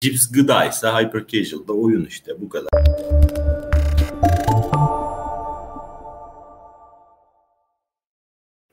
Cips 0.00 0.32
gıda 0.32 0.64
ise 0.64 0.88
hyper 0.88 1.26
casual 1.26 1.68
da 1.68 1.72
oyun 1.72 2.04
işte 2.04 2.40
bu 2.40 2.48
kadar. 2.48 2.68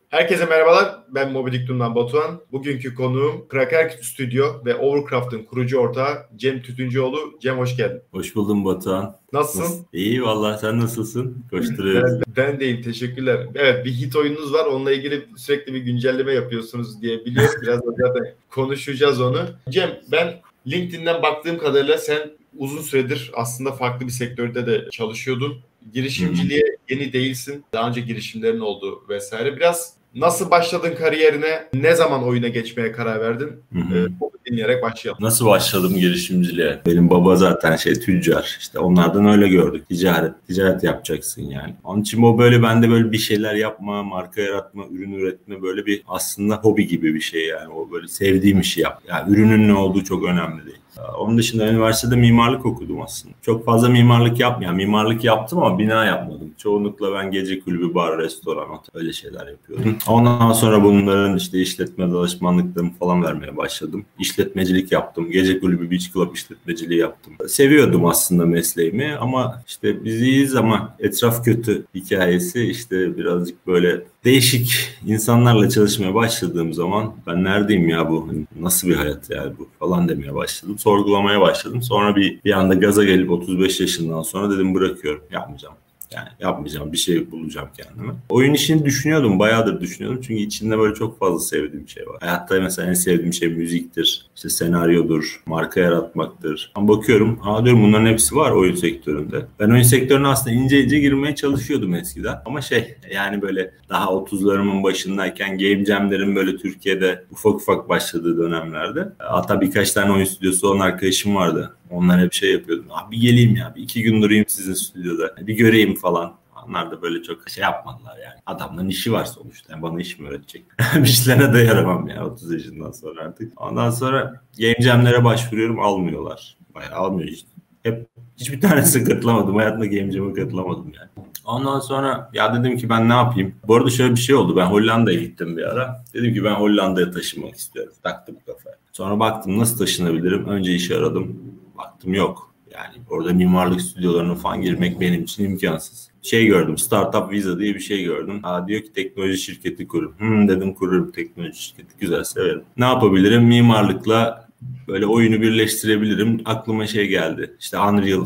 Herkese 0.10 0.46
merhabalar. 0.46 1.04
Ben 1.10 1.32
Moby 1.32 1.52
Diktum'dan 1.52 1.96
Batuhan. 1.96 2.42
Bugünkü 2.52 2.96
konuğum 2.96 3.48
Kraker 3.48 3.90
Studio 4.02 4.66
ve 4.66 4.76
Overcraft'ın 4.76 5.44
kurucu 5.44 5.78
ortağı 5.78 6.18
Cem 6.36 6.62
Tütüncüoğlu. 6.62 7.40
Cem 7.42 7.58
hoş 7.58 7.78
geldin. 7.78 8.02
Hoş 8.12 8.36
buldum 8.36 8.66
Batuhan. 8.66 9.16
Nasılsın? 9.34 9.86
İyi 9.94 10.24
valla 10.24 10.58
sen 10.58 10.80
nasılsın? 10.80 11.46
Koşturuyoruz. 11.50 12.22
Ben, 12.28 12.36
ben 12.38 12.60
deyim 12.60 12.82
teşekkürler. 12.82 13.48
Evet 13.56 13.86
bir 13.86 13.92
hit 13.92 14.16
oyununuz 14.16 14.54
var. 14.54 14.66
Onunla 14.66 14.92
ilgili 14.92 15.26
sürekli 15.38 15.74
bir 15.74 15.80
güncelleme 15.80 16.34
yapıyorsunuz 16.34 17.02
diye 17.02 17.26
biliyorum. 17.26 17.60
Biraz 17.62 17.80
da 17.80 17.92
zaten 17.98 18.34
konuşacağız 18.50 19.22
onu. 19.22 19.40
Cem 19.70 20.00
ben 20.12 20.42
LinkedIn'den 20.68 21.22
baktığım 21.22 21.58
kadarıyla 21.58 21.98
sen 21.98 22.32
uzun 22.58 22.82
süredir 22.82 23.32
aslında 23.34 23.72
farklı 23.72 24.08
bir 24.08 24.12
sektörde 24.12 24.66
de 24.66 24.90
çalışıyordun. 24.92 25.60
Girişimciliğe 25.94 26.64
yeni 26.90 27.14
değilsin. 27.14 27.66
Daha 27.74 27.90
önce 27.90 28.02
girişimlerin 28.02 28.60
oldu 28.60 29.04
vesaire. 29.10 29.56
Biraz 29.56 29.94
Nasıl 30.16 30.52
başladın 30.52 30.96
kariyerine? 30.96 31.70
Ne 31.74 31.96
zaman 31.96 32.24
oyuna 32.24 32.48
geçmeye 32.48 32.92
karar 32.92 33.22
verdin? 33.22 33.52
Hı 33.74 33.80
hı. 33.80 33.98
Ee, 33.98 34.52
dinleyerek 34.52 34.84
başlayalım. 34.84 35.24
Nasıl 35.24 35.46
başladım 35.46 35.94
girişimciliğe? 35.96 36.82
Benim 36.86 37.10
baba 37.10 37.36
zaten 37.36 37.76
şey 37.76 37.94
tüccar. 37.94 38.58
İşte 38.60 38.80
onlardan 38.80 39.26
öyle 39.28 39.48
gördük. 39.50 39.90
Ticaret. 39.90 40.32
Ticaret 40.48 40.84
yapacaksın 40.84 41.42
yani. 41.42 41.76
Onun 41.84 42.02
için 42.02 42.24
o 42.24 42.38
böyle 42.38 42.64
bende 42.64 42.90
böyle 42.90 43.12
bir 43.12 43.18
şeyler 43.18 43.56
yapma, 43.56 44.04
marka 44.04 44.42
yaratma, 44.42 44.84
ürün 44.92 45.14
üretme 45.14 45.62
böyle 45.62 45.86
bir 45.86 46.04
aslında 46.08 46.56
hobi 46.56 46.88
gibi 46.88 47.16
bir 47.16 47.22
şey 47.22 47.46
yani. 47.46 47.74
O 47.74 47.92
böyle 47.92 48.08
sevdiğim 48.08 48.60
işi 48.60 48.82
yap. 48.82 49.02
Yani 49.08 49.34
ürünün 49.34 49.68
ne 49.68 49.74
olduğu 49.74 50.04
çok 50.04 50.24
önemli 50.26 50.66
değil. 50.66 50.78
Onun 51.20 51.38
dışında 51.38 51.68
üniversitede 51.68 52.16
mimarlık 52.16 52.66
okudum 52.66 53.02
aslında. 53.02 53.36
Çok 53.42 53.66
fazla 53.66 53.90
mimarlık 53.90 54.40
yapmıyorum. 54.40 54.78
Mimarlık 54.78 55.24
yaptım 55.24 55.64
ama 55.64 55.80
bina 55.80 56.06
yapmadım. 56.06 56.52
Çoğunlukla 56.58 57.14
ben 57.14 57.32
gece 57.32 57.60
kulübü, 57.60 57.94
bar, 57.94 58.18
restoran, 58.18 58.68
öyle 58.94 59.14
şeyler 59.14 59.48
yapıyordum. 59.48 59.98
Ondan 60.08 60.54
sonra 60.54 60.84
bunların 60.84 61.38
işte 61.38 61.62
işletme 61.62 62.12
danışmanlıklarını 62.12 62.94
falan 63.00 63.24
vermeye 63.24 63.58
başladım. 63.58 64.06
İşletmecilik 64.20 64.92
yaptım. 64.92 65.32
Gece 65.32 65.60
kulübü, 65.60 65.92
beach 65.92 66.14
club 66.14 66.36
işletmeciliği 66.36 67.00
yaptım. 67.00 67.34
Seviyordum 67.48 68.06
aslında 68.06 68.46
mesleğimi 68.46 69.16
ama 69.20 69.64
işte 69.68 70.04
biz 70.06 70.22
iyiyiz 70.22 70.56
ama 70.56 70.96
etraf 71.00 71.46
kötü 71.46 71.86
hikayesi 71.96 72.64
işte 72.64 73.18
birazcık 73.18 73.68
böyle 73.68 74.02
değişik 74.26 74.90
insanlarla 75.06 75.70
çalışmaya 75.70 76.16
başladığım 76.16 76.74
zaman 76.74 77.14
ben 77.28 77.44
neredeyim 77.44 77.90
ya 77.90 78.10
bu 78.10 78.30
nasıl 78.60 78.88
bir 78.88 78.96
hayat 78.96 79.30
yani 79.30 79.54
bu 79.60 79.68
falan 79.80 80.10
demeye 80.10 80.36
başladım. 80.36 80.76
Sorgulamaya 80.84 81.42
başladım. 81.42 81.82
Sonra 81.82 82.16
bir 82.16 82.44
bir 82.44 82.52
anda 82.52 82.74
gaza 82.74 83.04
gelip 83.04 83.32
35 83.32 83.80
yaşından 83.80 84.22
sonra 84.22 84.52
dedim 84.52 84.76
bırakıyorum 84.76 85.22
yapmayacağım. 85.32 85.76
Yani 86.12 86.28
yapmayacağım 86.40 86.92
bir 86.92 86.98
şey 86.98 87.32
bulacağım 87.32 87.68
kendime. 87.78 88.14
Oyun 88.30 88.54
işini 88.54 88.86
düşünüyordum. 88.86 89.40
Bayağıdır 89.40 89.82
düşünüyordum. 89.82 90.22
Çünkü 90.28 90.42
içinde 90.42 90.78
böyle 90.78 90.96
çok 90.96 91.20
fazla 91.20 91.40
sevdiğim 91.40 91.90
şey 91.90 92.08
var. 92.08 92.18
Hayatta 92.20 92.62
mesela 92.62 92.90
en 92.90 92.94
sevdiğim 92.94 93.34
şey 93.34 93.50
müziktir. 93.50 94.30
işte 94.36 94.50
senaryodur. 94.50 95.44
Marka 95.46 95.80
yaratmaktır. 95.80 96.72
Ama 96.76 96.88
bakıyorum. 96.88 97.40
Aa 97.44 97.66
diyorum 97.66 97.84
bunların 97.84 98.06
hepsi 98.06 98.36
var 98.36 98.52
oyun 98.52 98.76
sektöründe. 98.76 99.46
Ben 99.60 99.70
oyun 99.70 99.84
sektörüne 99.84 100.28
aslında 100.28 100.56
ince 100.56 100.84
ince 100.84 101.00
girmeye 101.00 101.36
çalışıyordum 101.36 101.96
eskiden. 101.96 102.36
Ama 102.46 102.62
şey 102.62 102.96
yani 103.14 103.42
böyle 103.42 103.72
daha 103.90 104.06
30'larımın 104.06 104.84
başındayken 104.84 105.58
Game 105.58 105.86
Jam'lerin 105.86 106.36
böyle 106.36 106.58
Türkiye'de 106.58 107.26
ufak 107.32 107.56
ufak 107.56 107.90
başladığı 107.90 108.38
dönemlerde. 108.38 109.10
Hatta 109.18 109.62
birkaç 109.62 109.92
tane 109.92 110.12
oyun 110.12 110.26
stüdyosu 110.26 110.68
olan 110.68 110.80
arkadaşım 110.80 111.36
vardı. 111.36 111.76
Onlar 111.90 112.22
hep 112.22 112.34
şey 112.34 112.52
yapıyordum. 112.52 112.86
Abi 112.90 113.20
geleyim 113.20 113.56
ya 113.56 113.74
bir 113.76 113.82
iki 113.82 114.04
gün 114.04 114.22
durayım 114.22 114.46
sizin 114.48 114.74
stüdyoda. 114.74 115.36
Bir 115.42 115.54
göreyim 115.54 115.96
falan. 116.04 116.34
Onlar 116.68 116.92
da 116.92 117.02
böyle 117.02 117.24
çok 117.24 117.50
şey 117.50 117.62
yapmadılar 117.62 118.18
yani. 118.18 118.40
Adamların 118.46 118.90
işi 118.90 119.12
var 119.12 119.26
sonuçta. 119.26 119.74
Yani 119.74 119.82
bana 119.82 120.02
iş 120.02 120.20
mi 120.20 120.28
öğretecek? 120.30 120.66
bir 120.96 121.04
işlerine 121.04 121.54
de 121.54 121.60
yaramam 121.60 122.08
ya 122.08 122.26
30 122.26 122.54
yaşından 122.54 122.92
sonra 122.92 123.22
artık. 123.22 123.62
Ondan 123.62 123.90
sonra 123.90 124.42
game 124.60 124.82
jam'lere 124.82 125.24
başvuruyorum 125.24 125.80
almıyorlar. 125.80 126.58
Bayağı 126.76 126.96
almıyor 126.96 127.30
işte. 127.30 127.50
Hep 127.84 128.08
hiçbir 128.38 128.62
tanesi 128.62 129.04
katılamadım. 129.04 129.56
Hayatımda 129.56 129.86
game 129.86 130.12
jam'a 130.12 130.34
katılamadım 130.34 130.94
yani. 130.96 131.28
Ondan 131.46 131.80
sonra 131.80 132.30
ya 132.34 132.54
dedim 132.54 132.78
ki 132.78 132.90
ben 132.90 133.10
ne 133.10 133.14
yapayım? 133.14 133.56
Bu 133.68 133.76
arada 133.76 133.90
şöyle 133.90 134.12
bir 134.16 134.20
şey 134.20 134.36
oldu. 134.36 134.56
Ben 134.56 134.66
Hollanda'ya 134.66 135.20
gittim 135.20 135.58
bir 135.58 135.64
ara. 135.64 136.04
Dedim 136.14 136.34
ki 136.34 136.44
ben 136.44 136.54
Hollanda'ya 136.54 137.12
taşınmak 137.12 137.56
istiyorum. 137.56 137.94
Taktım 138.04 138.36
kafaya. 138.46 138.76
Sonra 138.92 139.20
baktım 139.20 139.60
nasıl 139.60 139.78
taşınabilirim? 139.78 140.48
Önce 140.48 140.74
işi 140.74 140.98
aradım. 140.98 141.38
Baktım 141.78 142.14
yok. 142.14 142.53
Yani 142.74 142.96
orada 143.10 143.34
mimarlık 143.34 143.82
stüdyolarına 143.82 144.36
falan 144.36 144.62
girmek 144.62 145.00
benim 145.00 145.24
için 145.24 145.46
imkansız. 145.46 146.10
Şey 146.22 146.46
gördüm, 146.46 146.78
Startup 146.78 147.32
Visa 147.32 147.60
diye 147.60 147.76
bir 147.76 147.80
şey 147.80 148.04
gördüm. 148.04 148.40
Aa, 148.44 148.68
diyor 148.68 148.82
ki 148.82 148.94
teknoloji 148.94 149.38
şirketi 149.38 149.88
kurun. 149.88 150.14
Hmm, 150.18 150.48
dedim 150.48 150.74
kururum 150.74 151.12
teknoloji 151.12 151.64
şirketi. 151.64 151.98
Güzel, 152.00 152.24
severim. 152.24 152.64
Ne 152.78 152.86
yapabilirim? 152.86 153.44
Mimarlıkla 153.44 154.48
böyle 154.88 155.06
oyunu 155.06 155.42
birleştirebilirim. 155.42 156.42
Aklıma 156.46 156.88
şey 156.88 157.08
geldi. 157.08 157.56
İşte 157.60 157.80
Unreal 157.80 158.26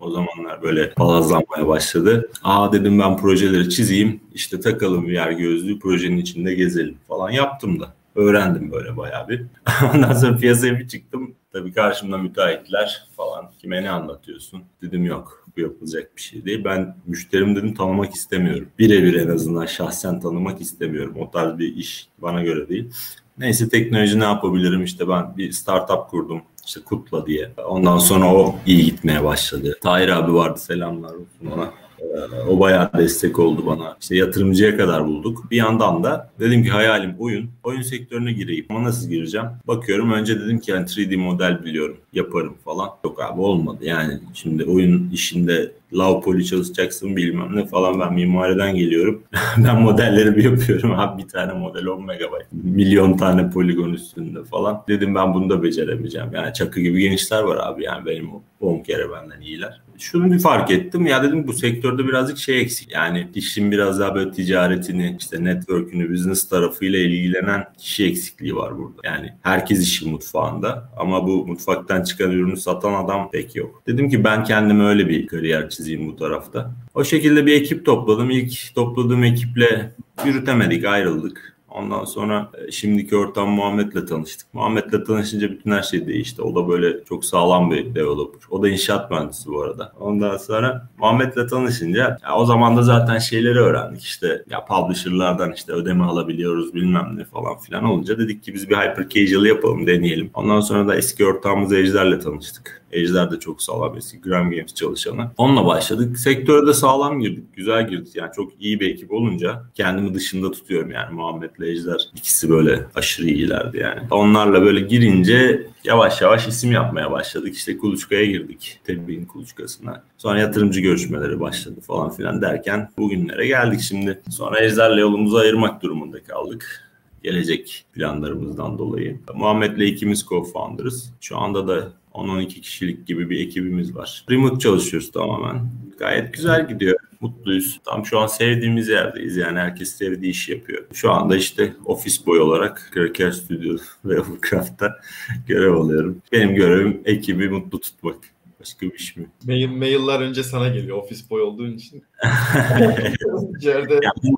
o 0.00 0.10
zamanlar 0.10 0.62
böyle 0.62 0.94
palazlanmaya 0.94 1.68
başladı. 1.68 2.30
Aa 2.42 2.72
dedim 2.72 2.98
ben 2.98 3.16
projeleri 3.16 3.70
çizeyim. 3.70 4.20
İşte 4.34 4.60
takalım 4.60 5.06
VR 5.06 5.30
gözlüğü 5.30 5.78
projenin 5.78 6.16
içinde 6.16 6.54
gezelim 6.54 6.96
falan 7.08 7.30
yaptım 7.30 7.80
da. 7.80 7.94
Öğrendim 8.14 8.72
böyle 8.72 8.96
bayağı 8.96 9.28
bir. 9.28 9.42
Ondan 9.94 10.12
sonra 10.12 10.36
piyasaya 10.36 10.78
bir 10.78 10.88
çıktım. 10.88 11.34
Tabii 11.52 11.72
karşımda 11.72 12.18
müteahhitler 12.18 13.06
falan. 13.16 13.50
Kime 13.58 13.82
ne 13.82 13.90
anlatıyorsun? 13.90 14.62
Dedim 14.82 15.04
yok 15.04 15.46
bu 15.56 15.60
yapılacak 15.60 16.16
bir 16.16 16.22
şey 16.22 16.44
değil. 16.44 16.64
Ben 16.64 16.96
müşterim 17.06 17.56
dedim 17.56 17.74
tanımak 17.74 18.14
istemiyorum. 18.14 18.68
Birebir 18.78 19.14
en 19.14 19.28
azından 19.28 19.66
şahsen 19.66 20.20
tanımak 20.20 20.60
istemiyorum. 20.60 21.14
O 21.20 21.30
tarz 21.30 21.58
bir 21.58 21.76
iş 21.76 22.08
bana 22.18 22.42
göre 22.42 22.68
değil. 22.68 22.90
Neyse 23.38 23.68
teknoloji 23.68 24.20
ne 24.20 24.24
yapabilirim? 24.24 24.84
İşte 24.84 25.08
ben 25.08 25.36
bir 25.36 25.52
startup 25.52 26.10
kurdum. 26.10 26.42
İşte 26.66 26.80
Kutla 26.80 27.26
diye. 27.26 27.50
Ondan 27.66 27.98
sonra 27.98 28.34
o 28.34 28.56
iyi 28.66 28.84
gitmeye 28.84 29.24
başladı. 29.24 29.78
Tahir 29.82 30.08
abi 30.08 30.34
vardı 30.34 30.58
selamlar 30.58 31.10
olsun 31.10 31.46
ona. 31.54 31.70
Ee, 32.14 32.48
o 32.48 32.60
bayağı 32.60 32.90
destek 32.98 33.38
oldu 33.38 33.66
bana. 33.66 33.96
İşte 34.00 34.16
yatırımcıya 34.16 34.76
kadar 34.76 35.06
bulduk. 35.06 35.50
Bir 35.50 35.56
yandan 35.56 36.04
da 36.04 36.30
dedim 36.40 36.64
ki 36.64 36.70
hayalim 36.70 37.14
oyun. 37.18 37.50
Oyun 37.64 37.82
sektörüne 37.82 38.32
gireyim. 38.32 38.66
Ama 38.70 38.84
nasıl 38.84 39.08
gireceğim? 39.08 39.46
Bakıyorum 39.66 40.12
önce 40.12 40.40
dedim 40.40 40.58
ki 40.58 40.70
yani 40.70 40.84
3D 40.84 41.16
model 41.16 41.64
biliyorum. 41.64 41.96
Yaparım 42.12 42.54
falan. 42.64 42.90
Yok 43.04 43.22
abi 43.22 43.40
olmadı. 43.40 43.78
Yani 43.82 44.18
şimdi 44.34 44.64
oyun 44.64 45.10
işinde 45.12 45.72
lav 45.92 46.22
poli 46.22 46.46
çalışacaksın 46.46 47.16
bilmem 47.16 47.56
ne 47.56 47.66
falan 47.66 48.00
ben 48.00 48.14
mimariden 48.14 48.74
geliyorum. 48.74 49.22
ben 49.58 49.82
modelleri 49.82 50.36
bir 50.36 50.44
yapıyorum 50.44 50.92
abi 50.92 51.22
bir 51.22 51.28
tane 51.28 51.52
model 51.52 51.86
10 51.86 52.04
megabayt. 52.06 52.46
Milyon 52.52 53.16
tane 53.16 53.50
poligon 53.50 53.92
üstünde 53.92 54.44
falan. 54.44 54.82
Dedim 54.88 55.14
ben 55.14 55.34
bunu 55.34 55.50
da 55.50 55.62
beceremeyeceğim. 55.62 56.28
Yani 56.34 56.52
çakı 56.54 56.80
gibi 56.80 57.00
gençler 57.00 57.42
var 57.42 57.58
abi 57.62 57.84
yani 57.84 58.06
benim 58.06 58.28
10 58.60 58.78
kere 58.78 59.10
benden 59.12 59.40
iyiler. 59.40 59.80
Şunu 59.98 60.32
bir 60.32 60.38
fark 60.38 60.70
ettim 60.70 61.06
ya 61.06 61.22
dedim 61.22 61.46
bu 61.46 61.52
sektörde 61.94 62.08
birazcık 62.08 62.38
şey 62.38 62.60
eksik. 62.60 62.92
Yani 62.92 63.28
işin 63.34 63.70
biraz 63.70 64.00
daha 64.00 64.14
böyle 64.14 64.32
ticaretini 64.32 65.16
işte 65.20 65.44
network'ünü 65.44 66.12
business 66.12 66.48
tarafıyla 66.48 66.98
ilgilenen 66.98 67.64
kişi 67.78 68.04
eksikliği 68.04 68.56
var 68.56 68.78
burada. 68.78 69.00
Yani 69.04 69.32
herkes 69.42 69.82
işin 69.82 70.10
mutfağında 70.10 70.90
ama 70.96 71.26
bu 71.26 71.46
mutfaktan 71.46 72.02
çıkan 72.02 72.30
ürünü 72.30 72.56
satan 72.56 73.04
adam 73.04 73.30
pek 73.30 73.56
yok. 73.56 73.82
Dedim 73.86 74.08
ki 74.08 74.24
ben 74.24 74.44
kendime 74.44 74.84
öyle 74.84 75.08
bir 75.08 75.26
kariyer 75.26 75.70
çizeyim 75.70 76.08
bu 76.08 76.16
tarafta. 76.16 76.70
O 76.94 77.04
şekilde 77.04 77.46
bir 77.46 77.52
ekip 77.52 77.86
topladım. 77.86 78.30
İlk 78.30 78.74
topladığım 78.74 79.24
ekiple 79.24 79.92
yürütemedik 80.24 80.84
ayrıldık. 80.84 81.53
Ondan 81.74 82.04
sonra 82.04 82.50
e, 82.66 82.70
şimdiki 82.72 83.16
ortam 83.16 83.50
Muhammed'le 83.50 84.06
tanıştık. 84.08 84.54
Muhammed'le 84.54 85.06
tanışınca 85.06 85.50
bütün 85.50 85.70
her 85.70 85.82
şey 85.82 86.06
değişti. 86.06 86.42
O 86.42 86.54
da 86.54 86.68
böyle 86.68 87.04
çok 87.04 87.24
sağlam 87.24 87.70
bir 87.70 87.94
developer. 87.94 88.40
O 88.50 88.62
da 88.62 88.68
inşaat 88.68 89.10
mühendisi 89.10 89.50
bu 89.50 89.62
arada. 89.62 89.92
Ondan 90.00 90.36
sonra 90.36 90.88
Muhammed'le 90.98 91.48
tanışınca 91.50 92.18
ya 92.22 92.36
o 92.36 92.44
zaman 92.44 92.76
da 92.76 92.82
zaten 92.82 93.18
şeyleri 93.18 93.58
öğrendik. 93.58 94.02
İşte 94.02 94.44
ya 94.50 94.64
publisher'lardan 94.64 95.52
işte 95.52 95.72
ödeme 95.72 96.04
alabiliyoruz 96.04 96.74
bilmem 96.74 97.12
ne 97.16 97.24
falan 97.24 97.58
filan 97.58 97.84
olunca 97.84 98.18
dedik 98.18 98.42
ki 98.42 98.54
biz 98.54 98.70
bir 98.70 98.76
hyper 98.76 99.08
casual 99.08 99.46
yapalım 99.46 99.86
deneyelim. 99.86 100.30
Ondan 100.34 100.60
sonra 100.60 100.88
da 100.88 100.96
eski 100.96 101.26
ortağımız 101.26 101.72
Ejder'le 101.72 102.20
tanıştık. 102.20 102.83
Ejder 102.94 103.30
de 103.30 103.40
çok 103.40 103.62
sağlam 103.62 103.96
eski 103.96 104.20
Gram 104.20 104.50
Games 104.50 104.74
çalışanı. 104.74 105.30
Onunla 105.36 105.66
başladık. 105.66 106.18
Sektörde 106.18 106.74
sağlam 106.74 107.20
girdik. 107.20 107.44
Güzel 107.56 107.88
girdik. 107.88 108.16
Yani 108.16 108.30
çok 108.36 108.52
iyi 108.60 108.80
bir 108.80 108.90
ekip 108.90 109.12
olunca 109.12 109.62
kendimi 109.74 110.14
dışında 110.14 110.50
tutuyorum 110.50 110.90
yani 110.90 111.14
Muhammed'le 111.14 111.60
Ejder. 111.62 112.08
ikisi 112.14 112.50
böyle 112.50 112.86
aşırı 112.94 113.26
iyilerdi 113.26 113.78
yani. 113.78 114.00
Onlarla 114.10 114.62
böyle 114.62 114.80
girince 114.80 115.66
yavaş 115.84 116.20
yavaş 116.22 116.48
isim 116.48 116.72
yapmaya 116.72 117.10
başladık. 117.10 117.54
İşte 117.54 117.78
kuluçkaya 117.78 118.26
girdik. 118.26 118.80
Tebbin 118.84 119.24
kuluçkasına. 119.24 120.02
Sonra 120.18 120.38
yatırımcı 120.38 120.80
görüşmeleri 120.80 121.40
başladı 121.40 121.80
falan 121.80 122.10
filan 122.10 122.42
derken 122.42 122.90
bugünlere 122.98 123.46
geldik 123.46 123.80
şimdi. 123.80 124.22
Sonra 124.30 124.60
Ejder'le 124.64 124.98
yolumuzu 124.98 125.36
ayırmak 125.36 125.82
durumunda 125.82 126.22
kaldık 126.22 126.83
Gelecek 127.24 127.84
planlarımızdan 127.92 128.78
dolayı. 128.78 129.20
Muhammed'le 129.34 129.80
ikimiz 129.80 130.22
co-founder'ız. 130.22 131.10
Şu 131.20 131.38
anda 131.38 131.68
da 131.68 131.92
10-12 132.14 132.46
kişilik 132.48 133.06
gibi 133.06 133.30
bir 133.30 133.40
ekibimiz 133.46 133.96
var. 133.96 134.24
Remote 134.30 134.58
çalışıyoruz 134.58 135.12
tamamen. 135.12 135.70
Gayet 135.98 136.34
güzel 136.34 136.68
gidiyor. 136.68 136.96
Mutluyuz. 137.20 137.80
Tam 137.84 138.06
şu 138.06 138.18
an 138.18 138.26
sevdiğimiz 138.26 138.88
yerdeyiz. 138.88 139.36
Yani 139.36 139.58
herkes 139.58 139.94
sevdiği 139.94 140.30
işi 140.32 140.52
yapıyor. 140.52 140.84
Şu 140.92 141.12
anda 141.12 141.36
işte 141.36 141.72
ofis 141.84 142.26
boy 142.26 142.40
olarak 142.40 142.90
Cracker 142.94 143.30
Studio 143.30 143.76
ve 144.04 144.20
Overcraft'ta 144.20 145.00
görev 145.46 145.74
alıyorum. 145.74 146.22
Benim 146.32 146.54
görevim 146.54 147.00
ekibi 147.04 147.48
mutlu 147.48 147.80
tutmak. 147.80 148.16
Başka 148.60 148.86
bir 148.86 148.94
iş 148.94 149.16
mi? 149.16 149.26
Mail, 149.46 149.68
mailler 149.68 150.20
önce 150.20 150.42
sana 150.42 150.68
geliyor 150.68 150.96
ofis 150.96 151.30
boy 151.30 151.42
olduğun 151.42 151.72
için. 151.72 152.04
İçeride 153.58 153.94
Yani 153.94 154.36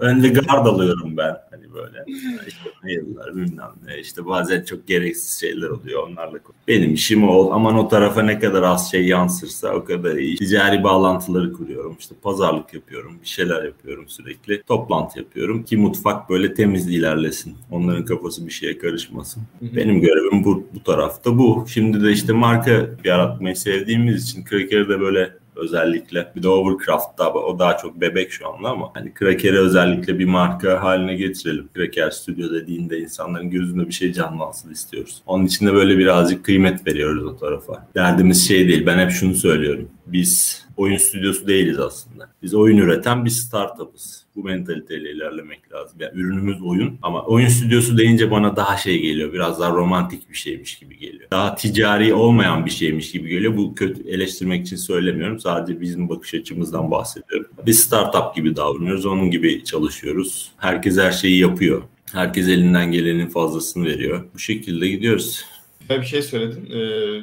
önde 0.00 0.28
gard 0.28 0.66
alıyorum 0.66 1.16
ben. 1.16 1.36
Böyle 1.78 2.04
işte 2.48 2.70
mailler 2.82 3.36
bilmem 3.36 3.72
ne. 3.86 3.98
İşte 4.00 4.26
bazen 4.26 4.64
çok 4.64 4.86
gereksiz 4.86 5.40
şeyler 5.40 5.68
oluyor 5.68 6.08
onlarla. 6.08 6.38
Benim 6.68 6.94
işim 6.94 7.28
o. 7.28 7.50
Aman 7.52 7.78
o 7.78 7.88
tarafa 7.88 8.22
ne 8.22 8.38
kadar 8.38 8.62
az 8.62 8.90
şey 8.90 9.06
yansırsa 9.06 9.74
o 9.74 9.84
kadar 9.84 10.16
iyi. 10.16 10.36
Ticari 10.36 10.84
bağlantıları 10.84 11.52
kuruyorum. 11.52 11.96
İşte 11.98 12.14
pazarlık 12.22 12.74
yapıyorum. 12.74 13.18
Bir 13.22 13.28
şeyler 13.28 13.64
yapıyorum 13.64 14.08
sürekli. 14.08 14.62
Toplantı 14.62 15.18
yapıyorum 15.18 15.64
ki 15.64 15.76
mutfak 15.76 16.30
böyle 16.30 16.54
temiz 16.54 16.88
ilerlesin. 16.88 17.56
Onların 17.70 18.04
kafası 18.04 18.46
bir 18.46 18.52
şeye 18.52 18.78
karışmasın. 18.78 19.42
Benim 19.62 20.00
görevim 20.00 20.44
bu, 20.44 20.66
bu 20.74 20.82
tarafta 20.82 21.38
bu. 21.38 21.64
Şimdi 21.68 22.04
de 22.04 22.12
işte 22.12 22.32
marka 22.32 22.90
yaratmayı 23.04 23.56
sevdiğimiz 23.56 24.24
için 24.24 24.44
Cracker'de 24.50 25.00
böyle 25.00 25.37
özellikle 25.58 26.32
bir 26.36 26.42
de 26.42 26.48
Overcraft'ta 26.48 27.32
o 27.32 27.58
daha 27.58 27.76
çok 27.76 28.00
bebek 28.00 28.30
şu 28.30 28.48
anda 28.48 28.68
ama 28.68 28.90
hani 28.94 29.12
Cracker'ı 29.18 29.58
özellikle 29.58 30.18
bir 30.18 30.24
marka 30.24 30.82
haline 30.82 31.14
getirelim. 31.14 31.68
Cracker 31.76 32.10
Studio 32.10 32.54
dediğinde 32.54 32.98
insanların 32.98 33.50
gözünde 33.50 33.88
bir 33.88 33.92
şey 33.92 34.12
canlansın 34.12 34.72
istiyoruz. 34.72 35.22
Onun 35.26 35.46
için 35.46 35.66
de 35.66 35.74
böyle 35.74 35.98
birazcık 35.98 36.44
kıymet 36.44 36.86
veriyoruz 36.86 37.24
o 37.24 37.36
tarafa. 37.36 37.88
Derdimiz 37.94 38.48
şey 38.48 38.68
değil. 38.68 38.86
Ben 38.86 38.98
hep 38.98 39.10
şunu 39.10 39.34
söylüyorum. 39.34 39.88
Biz 40.12 40.64
oyun 40.76 40.96
stüdyosu 40.96 41.46
değiliz 41.46 41.78
aslında. 41.78 42.30
Biz 42.42 42.54
oyun 42.54 42.78
üreten 42.78 43.24
bir 43.24 43.30
startup'ız. 43.30 44.24
Bu 44.36 44.44
mentaliteyle 44.44 45.12
ilerlemek 45.12 45.72
lazım. 45.72 45.96
Yani 46.00 46.12
ürünümüz 46.14 46.62
oyun 46.62 46.98
ama 47.02 47.24
oyun 47.24 47.48
stüdyosu 47.48 47.98
deyince 47.98 48.30
bana 48.30 48.56
daha 48.56 48.76
şey 48.76 49.02
geliyor. 49.02 49.32
Biraz 49.32 49.60
daha 49.60 49.70
romantik 49.70 50.30
bir 50.30 50.36
şeymiş 50.36 50.78
gibi 50.78 50.98
geliyor. 50.98 51.30
Daha 51.30 51.54
ticari 51.54 52.14
olmayan 52.14 52.66
bir 52.66 52.70
şeymiş 52.70 53.12
gibi 53.12 53.28
geliyor. 53.28 53.56
Bu 53.56 53.74
kötü 53.74 54.08
eleştirmek 54.08 54.66
için 54.66 54.76
söylemiyorum. 54.76 55.40
Sadece 55.40 55.80
bizim 55.80 56.08
bakış 56.08 56.34
açımızdan 56.34 56.90
bahsediyorum. 56.90 57.50
Biz 57.66 57.80
startup 57.80 58.34
gibi 58.34 58.56
davranıyoruz. 58.56 59.06
Onun 59.06 59.30
gibi 59.30 59.64
çalışıyoruz. 59.64 60.52
Herkes 60.56 60.98
her 60.98 61.12
şeyi 61.12 61.38
yapıyor. 61.38 61.82
Herkes 62.12 62.48
elinden 62.48 62.92
gelenin 62.92 63.26
fazlasını 63.26 63.84
veriyor. 63.84 64.24
Bu 64.34 64.38
şekilde 64.38 64.88
gidiyoruz. 64.88 65.44
Güzel 65.80 66.00
bir 66.00 66.06
şey 66.06 66.22
söyledin. 66.22 66.70
Ee, 66.70 67.22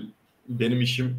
benim 0.50 0.82
işim 0.82 1.16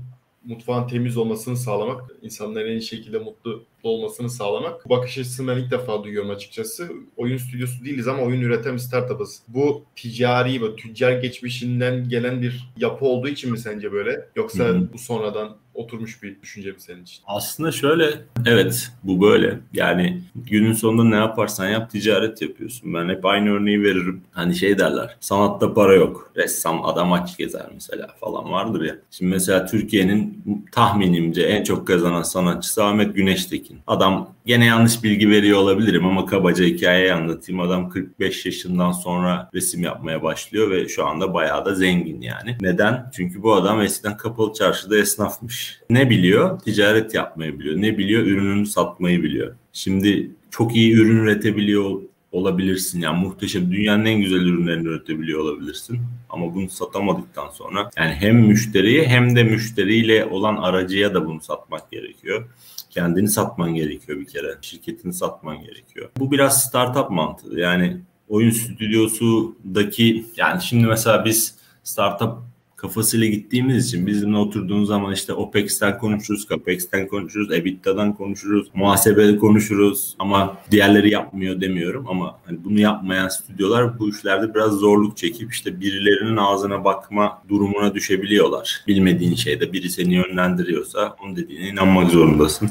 mutfağın 0.47 0.89
temiz 0.89 1.17
olmasını 1.17 1.57
sağlamak, 1.57 2.11
insanların 2.23 2.67
en 2.67 2.71
iyi 2.71 2.83
şekilde 2.83 3.19
mutlu 3.19 3.65
olmasını 3.83 4.31
sağlamak. 4.31 4.85
Bu 4.85 4.91
bakış 4.91 5.19
açısını 5.19 5.49
ben 5.49 5.63
ilk 5.63 5.71
defa 5.71 6.05
duyuyorum 6.05 6.31
açıkçası. 6.31 6.89
Oyun 7.17 7.37
stüdyosu 7.37 7.85
değiliz 7.85 8.09
ama 8.09 8.23
oyun 8.23 8.41
üreten 8.41 8.75
bir 8.75 8.79
startup'ız. 8.79 9.43
Bu 9.49 9.85
ticari 9.97 10.63
ve 10.63 10.77
tüccar 10.77 11.13
geçmişinden 11.13 12.09
gelen 12.09 12.43
bir 12.43 12.73
yapı 12.77 13.05
olduğu 13.05 13.29
için 13.29 13.51
mi 13.51 13.59
sence 13.59 13.93
böyle? 13.93 14.29
Yoksa 14.37 14.65
Hı 14.65 14.69
hı. 14.69 14.89
bu 14.93 14.99
sonradan 14.99 15.57
oturmuş 15.77 16.23
bir 16.23 16.43
düşünce 16.43 16.71
mi 16.71 16.81
senin 16.81 17.03
için? 17.03 17.23
Aslında 17.27 17.73
şöyle, 17.73 18.11
evet 18.47 18.91
bu 19.03 19.21
böyle. 19.21 19.59
Yani 19.73 20.23
günün 20.35 20.73
sonunda 20.73 21.05
ne 21.05 21.17
yaparsan 21.17 21.69
yap 21.69 21.91
ticaret 21.91 22.43
yapıyorsun. 22.43 22.95
Ben 22.95 23.09
hep 23.09 23.25
aynı 23.25 23.51
örneği 23.51 23.83
veririm. 23.83 24.21
Hani 24.33 24.55
şey 24.55 24.79
derler, 24.79 25.17
sanatta 25.21 25.75
para 25.75 25.95
yok. 25.95 26.33
Ressam 26.37 26.85
adam 26.85 27.13
aç 27.13 27.37
gezer 27.37 27.67
mesela 27.75 28.07
falan 28.21 28.53
vardır 28.53 28.85
ya. 28.85 28.97
Şimdi 29.11 29.31
mesela 29.31 29.67
Türkiye'nin 29.67 30.45
tahminimce 30.73 31.43
en 31.43 31.65
çok 31.65 31.87
kazanan 31.87 32.23
sanatçısı 32.23 32.85
Ahmet 32.85 33.15
Güneştekin. 33.15 33.79
Adam 33.87 34.31
gene 34.47 34.65
yanlış 34.67 35.05
bilgi 35.05 35.31
veriyor 35.31 35.59
olabilirim 35.59 36.07
ama 36.07 36.27
kabaca 36.27 36.65
hikayeyi 36.65 37.13
anlatayım. 37.13 37.61
Adam 37.61 37.89
45 37.89 38.47
yaşından 38.47 38.93
sonra 38.93 39.51
resim 39.55 39.83
yapmaya 39.83 40.23
başlıyor 40.23 40.71
ve 40.71 40.89
şu 40.89 41.07
anda 41.07 41.35
bayağı 41.35 41.65
da 41.65 41.75
zengin 41.75 42.21
yani. 42.21 42.57
Neden? 42.61 43.11
Çünkü 43.17 43.43
bu 43.43 43.55
adam 43.55 43.81
eskiden 43.83 44.17
kapalı 44.17 44.53
çarşıda 44.53 44.97
esnafmış. 44.97 45.66
Ne 45.91 46.11
biliyor? 46.11 46.61
Ticaret 46.61 47.15
yapmayı 47.15 47.59
biliyor. 47.59 47.77
Ne 47.77 47.99
biliyor? 47.99 48.23
Ürününü 48.23 48.67
satmayı 48.67 49.23
biliyor. 49.23 49.55
Şimdi 49.73 50.31
çok 50.51 50.77
iyi 50.77 50.95
ürün 50.95 51.17
üretebiliyor 51.17 52.01
olabilirsin. 52.33 53.01
Yani 53.01 53.19
muhteşem 53.19 53.73
dünyanın 53.73 54.05
en 54.05 54.21
güzel 54.21 54.41
ürünlerini 54.41 54.89
üretebiliyor 54.89 55.41
olabilirsin. 55.41 56.01
Ama 56.31 56.55
bunu 56.55 56.69
satamadıktan 56.69 57.51
sonra 57.51 57.91
yani 57.97 58.15
hem 58.15 58.37
müşteriye 58.37 59.07
hem 59.07 59.37
de 59.37 59.43
müşteriyle 59.45 60.25
olan 60.25 60.57
aracıya 60.57 61.15
da 61.15 61.27
bunu 61.27 61.41
satmak 61.41 61.91
gerekiyor. 61.91 62.49
Kendini 62.91 63.29
satman 63.29 63.75
gerekiyor 63.75 64.19
bir 64.19 64.27
kere. 64.27 64.55
Şirketini 64.61 65.13
satman 65.13 65.63
gerekiyor. 65.63 66.11
Bu 66.19 66.31
biraz 66.31 66.65
startup 66.65 67.11
mantığı. 67.11 67.59
Yani 67.61 67.97
oyun 68.29 68.51
stüdyosundaki 68.51 70.27
yani 70.37 70.63
şimdi 70.63 70.87
mesela 70.87 71.25
biz 71.25 71.55
startup 71.85 72.39
kafasıyla 72.77 73.27
gittiğimiz 73.27 73.87
için 73.87 74.07
bizimle 74.07 74.37
oturduğun 74.37 74.85
zaman 74.85 75.13
işte 75.13 75.33
OPEX'ten 75.33 75.99
konuşuruz, 75.99 76.47
CAPEX'ten 76.49 77.09
konuşuruz, 77.09 77.53
EBITDA'dan 77.53 78.15
konuşuruz, 78.15 78.69
muhasebede 78.75 79.39
konuşuruz 79.39 80.17
ama 80.19 80.59
diğerleri 80.71 81.11
yapmıyor 81.11 81.61
demiyorum 81.61 82.09
ama 82.09 82.39
hani 82.47 82.65
bunu 82.65 82.81
yapmayan 82.81 83.29
stüdyolar 83.29 83.99
bu 83.99 84.09
işlerde 84.09 84.55
biraz 84.55 84.73
zorluk 84.73 85.17
çekip 85.17 85.53
işte 85.53 85.81
birilerinin 85.81 86.37
ağzına 86.37 86.85
bakma 86.85 87.43
durumuna 87.49 87.95
düşebiliyorlar. 87.95 88.85
Bilmediğin 88.87 89.35
şeyde 89.35 89.73
biri 89.73 89.91
seni 89.91 90.15
yönlendiriyorsa 90.15 91.17
onun 91.23 91.37
dediğine 91.37 91.69
inanmak 91.69 92.11
zorundasın. 92.11 92.71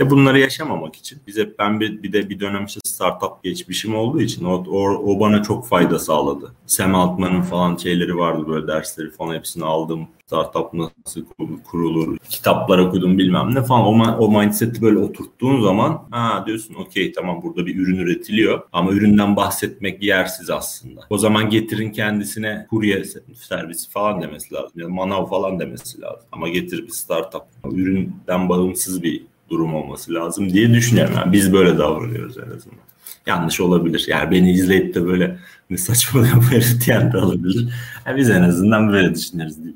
E 0.00 0.10
bunları 0.10 0.38
yaşamamak 0.38 0.96
için 0.96 1.18
bize 1.26 1.50
ben 1.58 1.80
bir, 1.80 2.02
bir 2.02 2.12
de 2.12 2.30
bir 2.30 2.40
dönem 2.40 2.64
işte 2.64 2.80
startup 2.84 3.44
geçmişim 3.44 3.96
olduğu 3.96 4.20
için 4.20 4.44
o, 4.44 4.64
o, 4.68 4.88
o 4.88 5.20
bana 5.20 5.42
çok 5.42 5.66
fayda 5.66 5.98
sağladı. 5.98 6.52
Sam 6.66 6.94
Altman'ın 6.94 7.42
falan 7.42 7.76
şeyleri 7.76 8.16
vardı 8.16 8.44
böyle 8.48 8.66
dersleri 8.66 9.10
falan 9.10 9.34
hepsini 9.34 9.64
aldım. 9.64 10.08
Startup 10.26 10.74
nasıl 10.74 11.24
kurulur, 11.64 12.18
kitaplar 12.28 12.78
okudum 12.78 13.18
bilmem 13.18 13.54
ne 13.54 13.62
falan. 13.62 13.84
O, 13.84 14.24
o 14.24 14.40
mindset'i 14.40 14.82
böyle 14.82 14.98
oturttuğun 14.98 15.62
zaman 15.62 16.02
ha 16.10 16.44
diyorsun 16.46 16.74
okey 16.74 17.12
tamam 17.12 17.42
burada 17.42 17.66
bir 17.66 17.76
ürün 17.76 17.96
üretiliyor 17.96 18.62
ama 18.72 18.92
üründen 18.92 19.36
bahsetmek 19.36 20.02
yersiz 20.02 20.50
aslında. 20.50 21.00
O 21.10 21.18
zaman 21.18 21.50
getirin 21.50 21.90
kendisine 21.90 22.66
kurye 22.70 23.04
servisi 23.34 23.90
falan 23.90 24.22
demesi 24.22 24.54
lazım. 24.54 24.80
Ya 24.80 24.88
manav 24.88 25.26
falan 25.26 25.60
demesi 25.60 26.00
lazım. 26.00 26.28
Ama 26.32 26.48
getir 26.48 26.82
bir 26.82 26.92
startup. 26.92 27.42
Üründen 27.72 28.48
bağımsız 28.48 29.02
bir 29.02 29.29
durum 29.50 29.74
olması 29.74 30.14
lazım 30.14 30.52
diye 30.52 30.74
düşünüyorum. 30.74 31.14
Yani 31.16 31.32
biz 31.32 31.52
böyle 31.52 31.78
davranıyoruz 31.78 32.38
en 32.38 32.56
azından. 32.56 32.80
Yanlış 33.26 33.60
olabilir. 33.60 34.04
Yani 34.08 34.30
beni 34.30 34.52
izleyip 34.52 34.94
de 34.94 35.06
böyle 35.06 35.38
ne 35.70 35.78
saçmalıyor 35.78 36.36
bu 36.36 36.42
herif 36.42 36.86
diyen 36.86 37.12
de 37.12 37.18
olabilir. 37.18 37.68
Yani 38.06 38.16
biz 38.16 38.30
en 38.30 38.42
azından 38.42 38.92
böyle 38.92 39.14
düşünüyoruz 39.14 39.56
diye. 39.64 39.74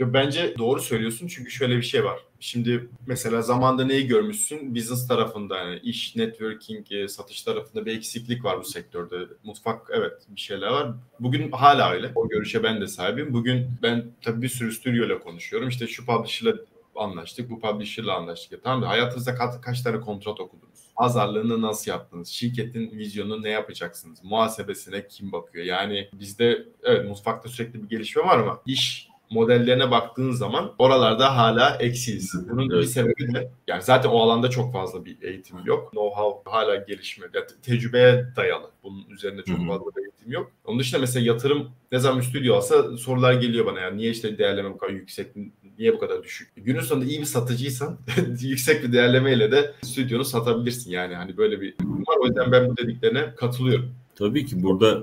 Bence 0.00 0.54
doğru 0.58 0.80
söylüyorsun 0.80 1.26
çünkü 1.26 1.50
şöyle 1.50 1.76
bir 1.76 1.82
şey 1.82 2.04
var. 2.04 2.18
Şimdi 2.40 2.88
mesela 3.06 3.42
zamanda 3.42 3.84
neyi 3.84 4.06
görmüşsün? 4.06 4.74
Business 4.74 5.08
tarafında 5.08 5.58
yani 5.58 5.78
iş, 5.78 6.16
networking, 6.16 6.92
e, 6.92 7.08
satış 7.08 7.42
tarafında 7.42 7.86
bir 7.86 7.96
eksiklik 7.96 8.44
var 8.44 8.60
bu 8.60 8.64
sektörde. 8.64 9.16
Mutfak 9.44 9.90
evet 9.90 10.12
bir 10.28 10.40
şeyler 10.40 10.68
var. 10.68 10.92
Bugün 11.20 11.52
hala 11.52 11.92
öyle. 11.92 12.12
O 12.14 12.28
görüşe 12.28 12.62
ben 12.62 12.80
de 12.80 12.86
sahibim. 12.86 13.32
Bugün 13.32 13.66
ben 13.82 14.04
tabii 14.22 14.42
bir 14.42 14.48
sürü 14.48 14.72
stüdyoyla 14.72 15.18
konuşuyorum. 15.18 15.68
İşte 15.68 15.86
şu 15.86 16.06
publisher'la 16.06 16.56
anlaştık, 16.96 17.50
bu 17.50 17.60
publisher'la 17.60 18.14
anlaştık. 18.16 18.64
Tamam 18.64 18.82
da 18.82 18.88
hayatınızda 18.88 19.34
kaç, 19.34 19.60
kaç 19.60 19.82
tane 19.82 20.00
kontrat 20.00 20.40
okudunuz? 20.40 20.72
Pazarlığını 20.96 21.62
nasıl 21.62 21.90
yaptınız? 21.90 22.28
Şirketin 22.28 22.90
vizyonunu 22.90 23.42
ne 23.42 23.48
yapacaksınız? 23.50 24.24
Muhasebesine 24.24 25.06
kim 25.08 25.32
bakıyor? 25.32 25.64
Yani 25.64 26.08
bizde 26.12 26.66
evet 26.82 27.08
mutfakta 27.08 27.48
sürekli 27.48 27.82
bir 27.82 27.88
gelişme 27.88 28.22
var 28.22 28.38
ama 28.38 28.60
iş 28.66 29.08
modellerine 29.30 29.90
baktığın 29.90 30.30
zaman 30.30 30.74
oralarda 30.78 31.36
hala 31.36 31.76
eksiyiz. 31.76 32.34
Bunun 32.50 32.68
bir 32.70 32.74
Evet. 32.74 32.90
sebebi 32.90 33.34
de 33.34 33.50
yani 33.66 33.82
zaten 33.82 34.08
o 34.08 34.18
alanda 34.18 34.50
çok 34.50 34.72
fazla 34.72 35.04
bir 35.04 35.22
eğitim 35.22 35.56
yok. 35.64 35.92
Know-how 35.92 36.50
hala 36.50 36.76
gelişme, 36.76 37.26
ya 37.34 37.46
te- 37.46 37.54
tecrübeye 37.62 38.26
dayalı. 38.36 38.70
Bunun 38.82 39.10
üzerinde 39.10 39.42
çok 39.42 39.66
fazla 39.66 39.86
bir 39.96 40.02
eğitim 40.02 40.32
yok. 40.32 40.52
Onun 40.64 40.78
dışında 40.78 41.00
mesela 41.00 41.26
yatırım 41.26 41.70
ne 41.92 41.98
zaman 41.98 42.20
bir 42.20 42.24
stüdyo 42.24 42.54
alsa 42.56 42.96
sorular 42.96 43.32
geliyor 43.32 43.66
bana 43.66 43.80
yani 43.80 43.96
niye 43.96 44.10
işte 44.10 44.38
değerleme 44.38 44.70
bu 44.70 44.78
kadar 44.78 44.92
yüksek, 44.92 45.36
niye 45.78 45.92
bu 45.92 45.98
kadar 45.98 46.22
düşük? 46.22 46.52
Günün 46.56 46.80
sonunda 46.80 47.06
iyi 47.06 47.20
bir 47.20 47.24
satıcıysan 47.24 47.98
yüksek 48.40 48.84
bir 48.84 48.92
değerlemeyle 48.92 49.52
de 49.52 49.74
stüdyonu 49.82 50.24
satabilirsin 50.24 50.90
yani 50.90 51.14
hani 51.14 51.36
böyle 51.36 51.60
bir 51.60 51.74
var. 51.80 52.16
O 52.22 52.26
yüzden 52.26 52.52
ben 52.52 52.68
bu 52.68 52.76
dediklerine 52.76 53.34
katılıyorum. 53.34 53.94
Tabii 54.22 54.46
ki 54.46 54.62
burada 54.62 55.02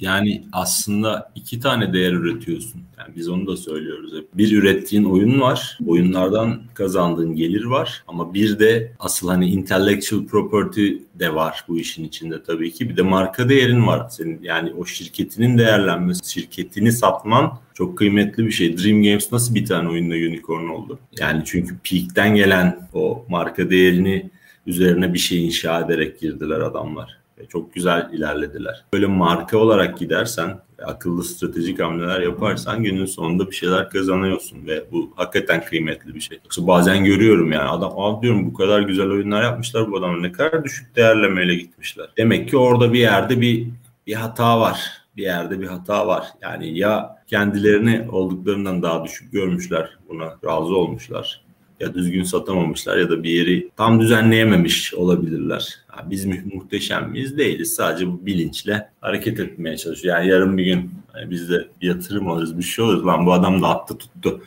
yani 0.00 0.44
aslında 0.52 1.32
iki 1.34 1.60
tane 1.60 1.92
değer 1.92 2.12
üretiyorsun. 2.12 2.82
Yani 2.98 3.16
biz 3.16 3.28
onu 3.28 3.46
da 3.46 3.56
söylüyoruz. 3.56 4.12
Bir 4.34 4.52
ürettiğin 4.56 5.04
oyun 5.04 5.40
var. 5.40 5.78
Oyunlardan 5.86 6.62
kazandığın 6.74 7.36
gelir 7.36 7.64
var. 7.64 8.04
Ama 8.08 8.34
bir 8.34 8.58
de 8.58 8.92
asıl 8.98 9.28
hani 9.28 9.50
intellectual 9.50 10.26
property 10.26 10.88
de 11.14 11.34
var 11.34 11.64
bu 11.68 11.78
işin 11.78 12.04
içinde 12.04 12.42
tabii 12.42 12.72
ki. 12.72 12.88
Bir 12.88 12.96
de 12.96 13.02
marka 13.02 13.48
değerin 13.48 13.86
var. 13.86 14.08
Senin 14.08 14.42
yani 14.42 14.72
o 14.72 14.84
şirketinin 14.84 15.58
değerlenmesi, 15.58 16.32
şirketini 16.32 16.92
satman 16.92 17.58
çok 17.74 17.98
kıymetli 17.98 18.46
bir 18.46 18.52
şey. 18.52 18.78
Dream 18.78 19.02
Games 19.02 19.32
nasıl 19.32 19.54
bir 19.54 19.66
tane 19.66 19.88
oyunda 19.88 20.14
unicorn 20.14 20.68
oldu? 20.68 20.98
Yani 21.18 21.42
çünkü 21.46 21.78
peak'ten 21.78 22.34
gelen 22.34 22.88
o 22.94 23.24
marka 23.28 23.70
değerini 23.70 24.30
üzerine 24.66 25.14
bir 25.14 25.18
şey 25.18 25.46
inşa 25.46 25.80
ederek 25.80 26.20
girdiler 26.20 26.60
adamlar. 26.60 27.21
Çok 27.48 27.74
güzel 27.74 28.10
ilerlediler. 28.12 28.84
Böyle 28.94 29.06
marka 29.06 29.58
olarak 29.58 29.98
gidersen, 29.98 30.60
akıllı 30.84 31.24
stratejik 31.24 31.80
hamleler 31.80 32.20
yaparsan 32.20 32.82
günün 32.82 33.06
sonunda 33.06 33.50
bir 33.50 33.56
şeyler 33.56 33.90
kazanıyorsun 33.90 34.66
ve 34.66 34.84
bu 34.92 35.12
hakikaten 35.16 35.64
kıymetli 35.64 36.14
bir 36.14 36.20
şey. 36.20 36.38
Yoksa 36.44 36.66
bazen 36.66 37.04
görüyorum 37.04 37.52
yani 37.52 37.68
adam 37.68 37.92
abi 37.96 38.22
diyorum 38.22 38.46
bu 38.46 38.54
kadar 38.54 38.80
güzel 38.80 39.10
oyunlar 39.10 39.42
yapmışlar 39.42 39.90
bu 39.90 39.98
adamlar 39.98 40.22
ne 40.22 40.32
kadar 40.32 40.64
düşük 40.64 40.96
değerlemeyle 40.96 41.54
gitmişler. 41.54 42.06
Demek 42.16 42.48
ki 42.48 42.56
orada 42.56 42.92
bir 42.92 42.98
yerde 42.98 43.40
bir 43.40 43.68
bir 44.06 44.14
hata 44.14 44.60
var. 44.60 45.02
Bir 45.16 45.22
yerde 45.22 45.60
bir 45.60 45.66
hata 45.66 46.06
var. 46.06 46.26
Yani 46.42 46.78
ya 46.78 47.16
kendilerini 47.26 48.06
olduklarından 48.10 48.82
daha 48.82 49.04
düşük 49.04 49.32
görmüşler 49.32 49.98
buna 50.08 50.24
razı 50.24 50.76
olmuşlar 50.76 51.42
ya 51.80 51.94
düzgün 51.94 52.22
satamamışlar 52.22 52.96
ya 52.96 53.10
da 53.10 53.22
bir 53.22 53.30
yeri 53.30 53.70
tam 53.76 54.00
düzenleyememiş 54.00 54.94
olabilirler. 54.94 55.78
Yani 55.96 56.10
biz 56.10 56.26
muhteşem 56.54 57.10
miyiz? 57.10 57.38
Değiliz. 57.38 57.74
Sadece 57.74 58.06
bu 58.06 58.26
bilinçle 58.26 58.88
hareket 59.00 59.40
etmeye 59.40 59.76
çalışıyor. 59.76 60.16
Yani 60.16 60.28
yarın 60.28 60.58
bir 60.58 60.64
gün 60.64 60.90
hani 61.12 61.30
biz 61.30 61.50
de 61.50 61.68
yatırım 61.82 62.28
alırız 62.28 62.58
bir 62.58 62.62
şey 62.62 62.84
olur. 62.84 63.04
Lan 63.04 63.26
bu 63.26 63.32
adam 63.32 63.62
da 63.62 63.68
attı 63.68 63.98
tuttu. 63.98 64.42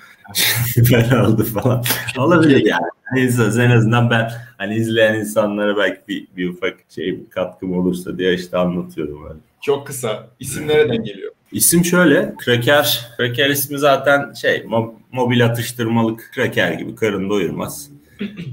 ben 0.92 1.10
aldı 1.10 1.44
falan. 1.44 1.84
Olabilir 2.18 2.66
yani. 2.66 2.86
Neyse 3.14 3.44
en 3.44 3.72
azından 3.72 4.10
ben 4.10 4.32
hani 4.58 4.75
izleyen 4.75 5.20
insanlara 5.20 5.78
belki 5.78 6.02
bir, 6.08 6.28
bir 6.38 6.50
ufak 6.50 6.78
şey 6.90 7.20
bir 7.20 7.30
katkım 7.30 7.78
olursa 7.78 8.18
diye 8.18 8.34
işte 8.34 8.58
anlatıyorum 8.58 9.24
böyle. 9.24 9.40
Çok 9.62 9.88
kısa. 9.88 10.28
İsim 10.40 10.68
nereden 10.68 11.04
geliyor? 11.04 11.32
İsim 11.52 11.86
şöyle, 11.86 12.34
Kraker. 12.38 13.10
Kraker 13.18 13.50
ismi 13.50 13.80
zaten 13.80 14.34
şey, 14.34 14.58
mo- 14.58 14.94
mobil 15.12 15.46
atıştırmalık 15.46 16.30
kraker 16.34 16.72
gibi 16.72 16.96
karın 16.96 17.30
doyurmaz. 17.30 17.90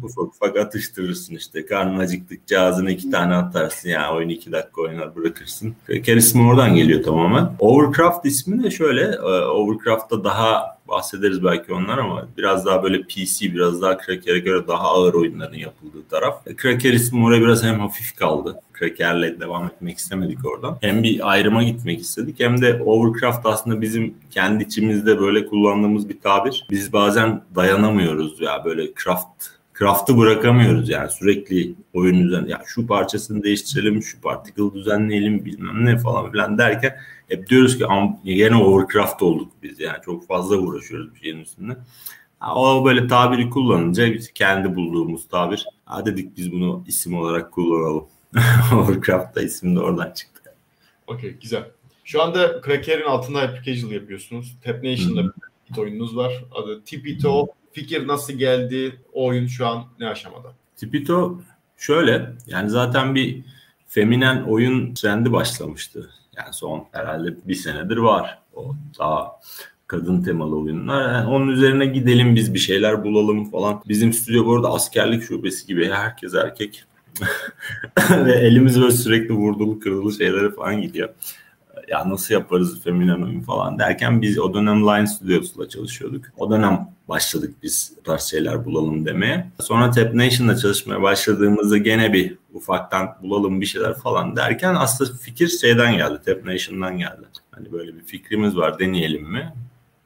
Ufak 0.03 0.25
ufak 0.25 0.57
atıştırırsın 0.57 1.35
işte. 1.37 1.67
Karnın 1.67 1.99
acıktıkça 1.99 2.61
ağzına 2.61 2.91
iki 2.91 3.11
tane 3.11 3.35
atarsın. 3.35 3.89
Yani 3.89 4.17
oyun 4.17 4.29
iki 4.29 4.53
dakika 4.53 4.83
oynar 4.83 5.17
bırakırsın. 5.17 5.75
Kraker 5.87 6.17
ismi 6.17 6.43
oradan 6.43 6.75
geliyor 6.75 7.03
tamamen. 7.03 7.53
Overcraft 7.59 8.27
ismi 8.27 8.65
de 8.65 8.71
şöyle. 8.71 9.03
E, 9.03 9.45
Overcraft'ta 9.45 10.25
daha 10.25 10.79
bahsederiz 10.93 11.45
belki 11.45 11.73
onlar 11.73 11.99
ama 11.99 12.29
biraz 12.37 12.67
daha 12.67 12.83
böyle 12.83 13.03
PC, 13.03 13.55
biraz 13.55 13.83
daha 13.83 13.99
Kraker'e 13.99 14.39
göre 14.39 14.69
daha 14.69 14.83
ağır 14.83 15.15
oyunların 15.15 15.57
yapıldığı 15.57 16.09
taraf. 16.11 16.45
Kraker 16.57 16.93
ismi 16.93 17.25
oraya 17.25 17.41
biraz 17.41 17.65
hem 17.65 17.81
hafif 17.81 18.17
kaldı. 18.17 18.61
Kraker'le 18.73 19.41
devam 19.41 19.67
etmek 19.67 19.99
istemedik 19.99 20.47
oradan. 20.47 20.79
Hem 20.81 21.03
bir 21.03 21.31
ayrıma 21.31 21.63
gitmek 21.63 22.01
istedik 22.01 22.41
hem 22.41 22.63
de 22.63 22.83
Overcraft 22.83 23.47
aslında 23.47 23.81
bizim 23.81 24.15
kendi 24.31 24.65
içimizde 24.65 25.21
böyle 25.21 25.47
kullandığımız 25.47 26.09
bir 26.09 26.21
tabir. 26.21 26.67
Biz 26.71 26.93
bazen 26.93 27.43
dayanamıyoruz 27.55 28.41
ya 28.41 28.65
böyle 28.65 28.95
craft 29.05 29.62
craft'ı 29.79 30.19
bırakamıyoruz 30.19 30.89
yani 30.89 31.11
sürekli 31.11 31.75
oyun 31.93 32.27
üzerine 32.27 32.51
ya 32.51 32.63
şu 32.67 32.87
parçasını 32.87 33.43
değiştirelim, 33.43 34.03
şu 34.03 34.21
particle 34.21 34.75
düzenleyelim 34.75 35.45
bilmem 35.45 35.85
ne 35.85 35.99
falan 35.99 36.33
filan 36.33 36.59
derken 36.59 36.97
hep 37.29 37.49
diyoruz 37.49 37.79
ki 37.79 37.85
yine 38.25 38.57
overcraft 38.57 39.23
olduk 39.23 39.53
biz 39.63 39.81
yani 39.81 39.99
çok 40.05 40.27
fazla 40.27 40.57
uğraşıyoruz 40.57 41.15
bir 41.15 41.21
şeyin 41.21 41.41
üstünde. 41.41 41.77
O 42.57 42.85
böyle 42.85 43.07
tabiri 43.07 43.51
kullanınca 43.51 44.15
biz 44.15 44.33
kendi 44.33 44.77
bulduğumuz 44.77 45.29
tabir. 45.29 45.67
Ha 45.85 46.07
dedik 46.07 46.37
biz 46.37 46.53
bunu 46.53 46.85
isim 46.87 47.19
olarak 47.19 47.53
kullanalım. 47.53 48.07
Overcraft 48.75 49.37
da 49.37 49.43
isim 49.43 49.77
de 49.77 49.81
oradan 49.81 50.11
çıktı. 50.11 50.55
Okey 51.07 51.37
güzel. 51.43 51.65
Şu 52.05 52.23
anda 52.23 52.61
Cracker'in 52.67 53.05
altında 53.05 53.43
application 53.43 53.91
yapıyorsunuz. 53.91 54.57
Tap 54.65 54.85
Nation'da 54.85 55.33
bir 55.71 55.79
oyununuz 55.79 56.17
var. 56.17 56.45
Adı 56.55 56.83
Tipito. 56.85 57.47
Fikir 57.73 58.07
nasıl 58.07 58.33
geldi? 58.33 59.01
Oyun 59.13 59.47
şu 59.47 59.67
an 59.67 59.85
ne 60.01 60.09
aşamada? 60.09 60.53
Tipito 60.77 61.41
şöyle 61.77 62.33
yani 62.47 62.71
zaten 62.71 63.15
bir 63.15 63.45
feminen 63.87 64.43
oyun 64.43 64.95
trendi 64.95 65.33
başlamıştı. 65.33 66.11
Yani 66.37 66.53
son 66.53 66.87
herhalde 66.93 67.49
bir 67.49 67.55
senedir 67.55 67.97
var. 67.97 68.39
O 68.55 68.75
daha 68.99 69.41
kadın 69.87 70.23
temalı 70.23 70.57
oyunlar. 70.57 71.13
Yani 71.15 71.29
onun 71.29 71.49
üzerine 71.49 71.87
gidelim 71.87 72.37
biz 72.37 72.55
bir 72.55 72.59
şeyler 72.59 73.05
bulalım 73.05 73.51
falan. 73.51 73.83
Bizim 73.89 74.13
stüdyo 74.13 74.47
bu 74.47 74.57
arada 74.57 74.73
askerlik 74.73 75.23
şubesi 75.23 75.67
gibi 75.67 75.91
herkes 75.91 76.35
erkek. 76.35 76.85
Ve 78.11 78.33
elimiz 78.33 78.81
böyle 78.81 78.93
sürekli 78.93 79.35
vurdulu 79.35 79.81
kırdılı 79.81 80.13
şeylere 80.13 80.51
falan 80.51 80.83
gidiyor. 80.83 81.09
Ya 81.93 82.11
nasıl 82.11 82.35
yaparız 82.35 82.83
feminen 82.83 83.23
oyun 83.23 83.41
falan 83.41 83.79
derken 83.79 84.23
biz 84.23 84.39
o 84.39 84.55
dönem 84.55 84.87
Line 84.87 85.07
Studios'la 85.07 85.69
çalışıyorduk. 85.69 86.25
O 86.37 86.51
dönem 86.51 86.89
başladık 87.09 87.55
biz 87.63 87.93
bu 87.99 88.03
tarz 88.03 88.23
şeyler 88.23 88.65
bulalım 88.65 89.07
demeye. 89.07 89.51
Sonra 89.61 89.91
Tap 89.91 90.15
Nation'la 90.15 90.57
çalışmaya 90.57 91.03
başladığımızda 91.03 91.79
gene 91.79 92.13
bir 92.13 92.39
ufaktan 92.53 93.17
bulalım 93.23 93.61
bir 93.61 93.67
şeyler 93.67 93.95
falan 93.95 94.37
derken 94.37 94.75
aslında 94.75 95.11
fikir 95.23 95.49
şeyden 95.49 95.97
geldi. 95.97 96.21
Tap 96.27 96.45
Nation'dan 96.45 96.99
geldi. 96.99 97.27
Hani 97.51 97.73
böyle 97.73 97.95
bir 97.95 98.03
fikrimiz 98.05 98.57
var 98.57 98.79
deneyelim 98.79 99.31
mi? 99.33 99.53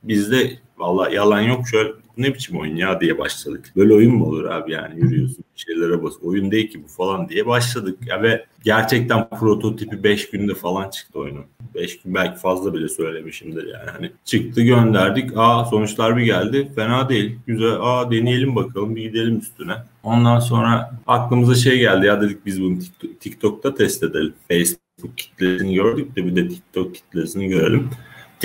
Biz 0.03 0.31
de 0.31 0.59
valla 0.79 1.11
yalan 1.11 1.41
yok 1.41 1.69
şöyle 1.69 1.93
ne 2.17 2.35
biçim 2.35 2.61
oyun 2.61 2.77
ya 2.77 3.01
diye 3.01 3.19
başladık. 3.19 3.73
Böyle 3.77 3.95
oyun 3.95 4.15
mu 4.15 4.25
olur 4.25 4.45
abi 4.45 4.73
yani 4.73 5.01
yürüyorsun 5.01 5.45
bir 5.57 5.61
şeylere 5.61 6.03
bas. 6.03 6.15
Oyun 6.23 6.51
değil 6.51 6.71
ki 6.71 6.83
bu 6.85 6.89
falan 6.89 7.29
diye 7.29 7.47
başladık. 7.47 7.99
Ya 8.07 8.23
ve 8.23 8.47
gerçekten 8.65 9.29
prototipi 9.29 10.03
5 10.05 10.31
günde 10.31 10.55
falan 10.55 10.91
çıktı 10.91 11.19
oyunun. 11.19 11.45
5 11.75 12.03
gün 12.03 12.15
belki 12.15 12.39
fazla 12.39 12.75
bile 12.75 12.89
söylemişimdir 12.89 13.67
yani. 13.67 13.91
Hani 13.91 14.13
çıktı 14.25 14.63
gönderdik. 14.63 15.31
Aa 15.37 15.65
sonuçlar 15.65 16.17
bir 16.17 16.23
geldi. 16.23 16.69
Fena 16.75 17.09
değil. 17.09 17.39
Güzel. 17.47 17.77
Aa 17.81 18.11
deneyelim 18.11 18.57
bakalım 18.57 18.97
bir 18.97 19.03
gidelim 19.03 19.39
üstüne. 19.39 19.75
Ondan 20.03 20.41
sonra 20.41 20.91
aklımıza 21.07 21.55
şey 21.55 21.79
geldi 21.79 22.07
ya 22.07 22.21
dedik 22.21 22.47
biz 22.47 22.63
bunu 22.63 22.79
TikTok'ta 23.21 23.75
test 23.75 24.03
edelim. 24.03 24.35
Facebook 24.49 25.19
kitlesini 25.19 25.75
gördük 25.75 26.17
de 26.17 26.27
bir 26.27 26.37
de 26.37 26.49
TikTok 26.49 26.95
kitlesini 26.95 27.49
görelim. 27.49 27.91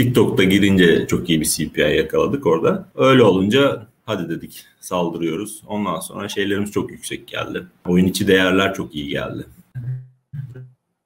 TikTok'ta 0.02 0.44
girince 0.44 1.08
çok 1.08 1.30
iyi 1.30 1.42
bir 1.42 1.46
CPI 1.46 1.82
yakaladık 1.82 2.46
orada. 2.46 2.86
Öyle 2.96 3.24
olunca 3.24 3.88
hadi 4.06 4.30
dedik 4.30 4.66
saldırıyoruz. 4.80 5.64
Ondan 5.68 6.00
sonra 6.00 6.30
şeylerimiz 6.30 6.72
çok 6.72 6.92
yüksek 6.92 7.28
geldi. 7.28 7.64
Oyun 7.88 8.06
içi 8.06 8.28
değerler 8.28 8.74
çok 8.74 8.96
iyi 8.96 9.08
geldi. 9.08 9.46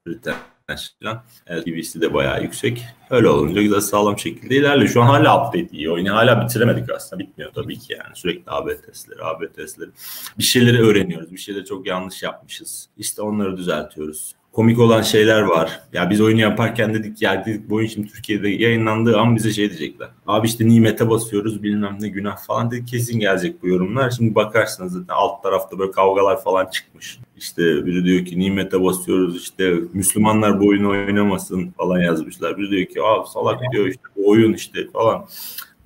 Retention, 0.08 1.22
LTV'si 1.50 2.00
de 2.00 2.14
bayağı 2.14 2.42
yüksek. 2.42 2.84
Öyle 3.10 3.28
olunca 3.28 3.62
güzel 3.62 3.80
sağlam 3.80 4.18
şekilde 4.18 4.56
ilerliyor. 4.56 4.90
Şu 4.90 5.02
an 5.02 5.06
hala 5.06 5.46
update 5.48 5.76
iyi. 5.76 5.90
Oyunu 5.90 6.14
hala 6.14 6.44
bitiremedik 6.44 6.90
aslında. 6.90 7.22
Bitmiyor 7.22 7.52
tabii 7.52 7.78
ki 7.78 7.92
yani. 7.92 8.16
Sürekli 8.16 8.50
AB 8.50 8.80
testleri, 8.80 9.24
AB 9.24 9.52
testleri. 9.52 9.90
Bir 10.38 10.44
şeyleri 10.44 10.82
öğreniyoruz. 10.82 11.32
Bir 11.32 11.38
şeyleri 11.38 11.64
çok 11.64 11.86
yanlış 11.86 12.22
yapmışız. 12.22 12.88
İşte 12.96 13.22
onları 13.22 13.56
düzeltiyoruz 13.56 14.34
komik 14.56 14.78
olan 14.78 15.02
şeyler 15.02 15.42
var. 15.42 15.80
Ya 15.92 16.10
biz 16.10 16.20
oyunu 16.20 16.40
yaparken 16.40 16.94
dedik 16.94 17.22
ya 17.22 17.46
dedik 17.46 17.70
bu 17.70 17.74
oyun 17.74 17.86
şimdi 17.86 18.08
Türkiye'de 18.08 18.48
yayınlandığı 18.48 19.18
an 19.18 19.36
bize 19.36 19.52
şey 19.52 19.68
diyecekler. 19.70 20.08
Abi 20.26 20.46
işte 20.46 20.68
nimete 20.68 21.10
basıyoruz 21.10 21.62
bilmem 21.62 21.96
ne 22.00 22.08
günah 22.08 22.36
falan 22.36 22.70
dedik 22.70 22.88
kesin 22.88 23.20
gelecek 23.20 23.62
bu 23.62 23.68
yorumlar. 23.68 24.10
Şimdi 24.10 24.34
bakarsınız 24.34 24.92
zaten 24.92 25.14
alt 25.14 25.42
tarafta 25.42 25.78
böyle 25.78 25.90
kavgalar 25.90 26.42
falan 26.42 26.66
çıkmış. 26.66 27.18
İşte 27.36 27.86
biri 27.86 28.04
diyor 28.04 28.24
ki 28.24 28.38
nimete 28.38 28.82
basıyoruz 28.82 29.42
işte 29.42 29.74
Müslümanlar 29.92 30.60
bu 30.60 30.68
oyunu 30.68 30.90
oynamasın 30.90 31.70
falan 31.70 31.98
yazmışlar. 31.98 32.58
Biri 32.58 32.70
diyor 32.70 32.86
ki 32.86 33.02
aa 33.02 33.26
salak 33.26 33.60
diyor 33.72 33.86
işte 33.86 34.02
bu 34.16 34.30
oyun 34.30 34.52
işte 34.52 34.88
falan 34.92 35.26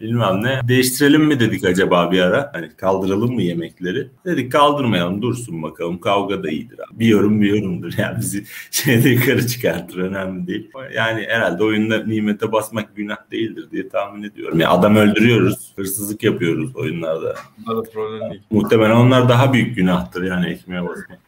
bilmem 0.00 0.42
ne. 0.42 0.60
Değiştirelim 0.68 1.24
mi 1.24 1.40
dedik 1.40 1.64
acaba 1.64 2.12
bir 2.12 2.20
ara? 2.20 2.50
Hani 2.52 2.76
kaldıralım 2.76 3.34
mı 3.34 3.42
yemekleri? 3.42 4.08
Dedik 4.24 4.52
kaldırmayalım 4.52 5.22
dursun 5.22 5.62
bakalım 5.62 6.00
kavga 6.00 6.42
da 6.42 6.50
iyidir 6.50 6.78
abi. 6.78 6.98
Bir 6.98 7.06
yorum 7.06 7.40
bir 7.40 7.54
yorumdur 7.54 7.92
yani 7.98 8.18
bizi 8.18 8.44
şeyde 8.70 9.08
yukarı 9.08 9.46
çıkartır 9.46 9.98
önemli 9.98 10.46
değil. 10.46 10.70
Yani 10.94 11.26
herhalde 11.28 11.64
oyunda 11.64 12.04
nimete 12.04 12.52
basmak 12.52 12.96
günah 12.96 13.30
değildir 13.30 13.66
diye 13.72 13.88
tahmin 13.88 14.22
ediyorum. 14.22 14.60
Yani 14.60 14.70
adam 14.70 14.96
öldürüyoruz, 14.96 15.72
hırsızlık 15.76 16.22
yapıyoruz 16.22 16.76
oyunlarda. 16.76 17.34
Bunlar 17.66 17.84
problem 17.92 18.30
değil. 18.30 18.42
Muhtemelen 18.50 18.96
onlar 18.96 19.28
daha 19.28 19.52
büyük 19.52 19.76
günahtır 19.76 20.22
yani 20.22 20.46
ekmeğe 20.46 20.82
basmak. 20.82 21.20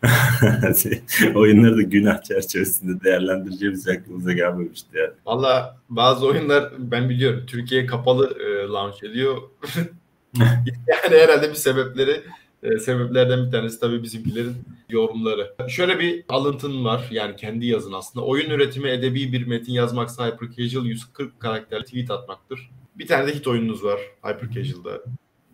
Oyunları 1.34 1.76
da 1.76 1.82
günah 1.82 2.22
çerçevesinde 2.22 3.04
değerlendireceğimiz 3.04 3.88
aklımıza 3.88 4.32
gelmemişti 4.32 4.98
yani. 4.98 5.12
Valla 5.26 5.76
bazı 5.96 6.26
oyunlar 6.26 6.72
ben 6.78 7.08
biliyorum 7.08 7.46
Türkiye 7.46 7.86
kapalı 7.86 8.38
e, 8.40 8.68
launch 8.68 9.04
ediyor. 9.04 9.42
yani 10.86 11.16
herhalde 11.16 11.50
bir 11.50 11.54
sebepleri 11.54 12.22
e, 12.62 12.78
sebeplerden 12.78 13.46
bir 13.46 13.50
tanesi 13.50 13.80
tabii 13.80 14.02
bizimkilerin 14.02 14.54
yorumları. 14.88 15.54
Şöyle 15.68 15.98
bir 15.98 16.24
alıntın 16.28 16.84
var 16.84 17.08
yani 17.10 17.36
kendi 17.36 17.66
yazın 17.66 17.92
aslında. 17.92 18.26
Oyun 18.26 18.50
üretimi 18.50 18.88
edebi 18.88 19.32
bir 19.32 19.46
metin 19.46 19.72
yazmaksa 19.72 20.26
hyper 20.26 20.50
casual 20.50 20.84
140 20.84 21.40
karakterli 21.40 21.84
tweet 21.84 22.10
atmaktır. 22.10 22.70
Bir 22.94 23.06
tane 23.06 23.26
de 23.26 23.34
hit 23.34 23.46
oyununuz 23.46 23.84
var 23.84 24.00
hyper 24.22 24.50
casual'da. 24.50 25.02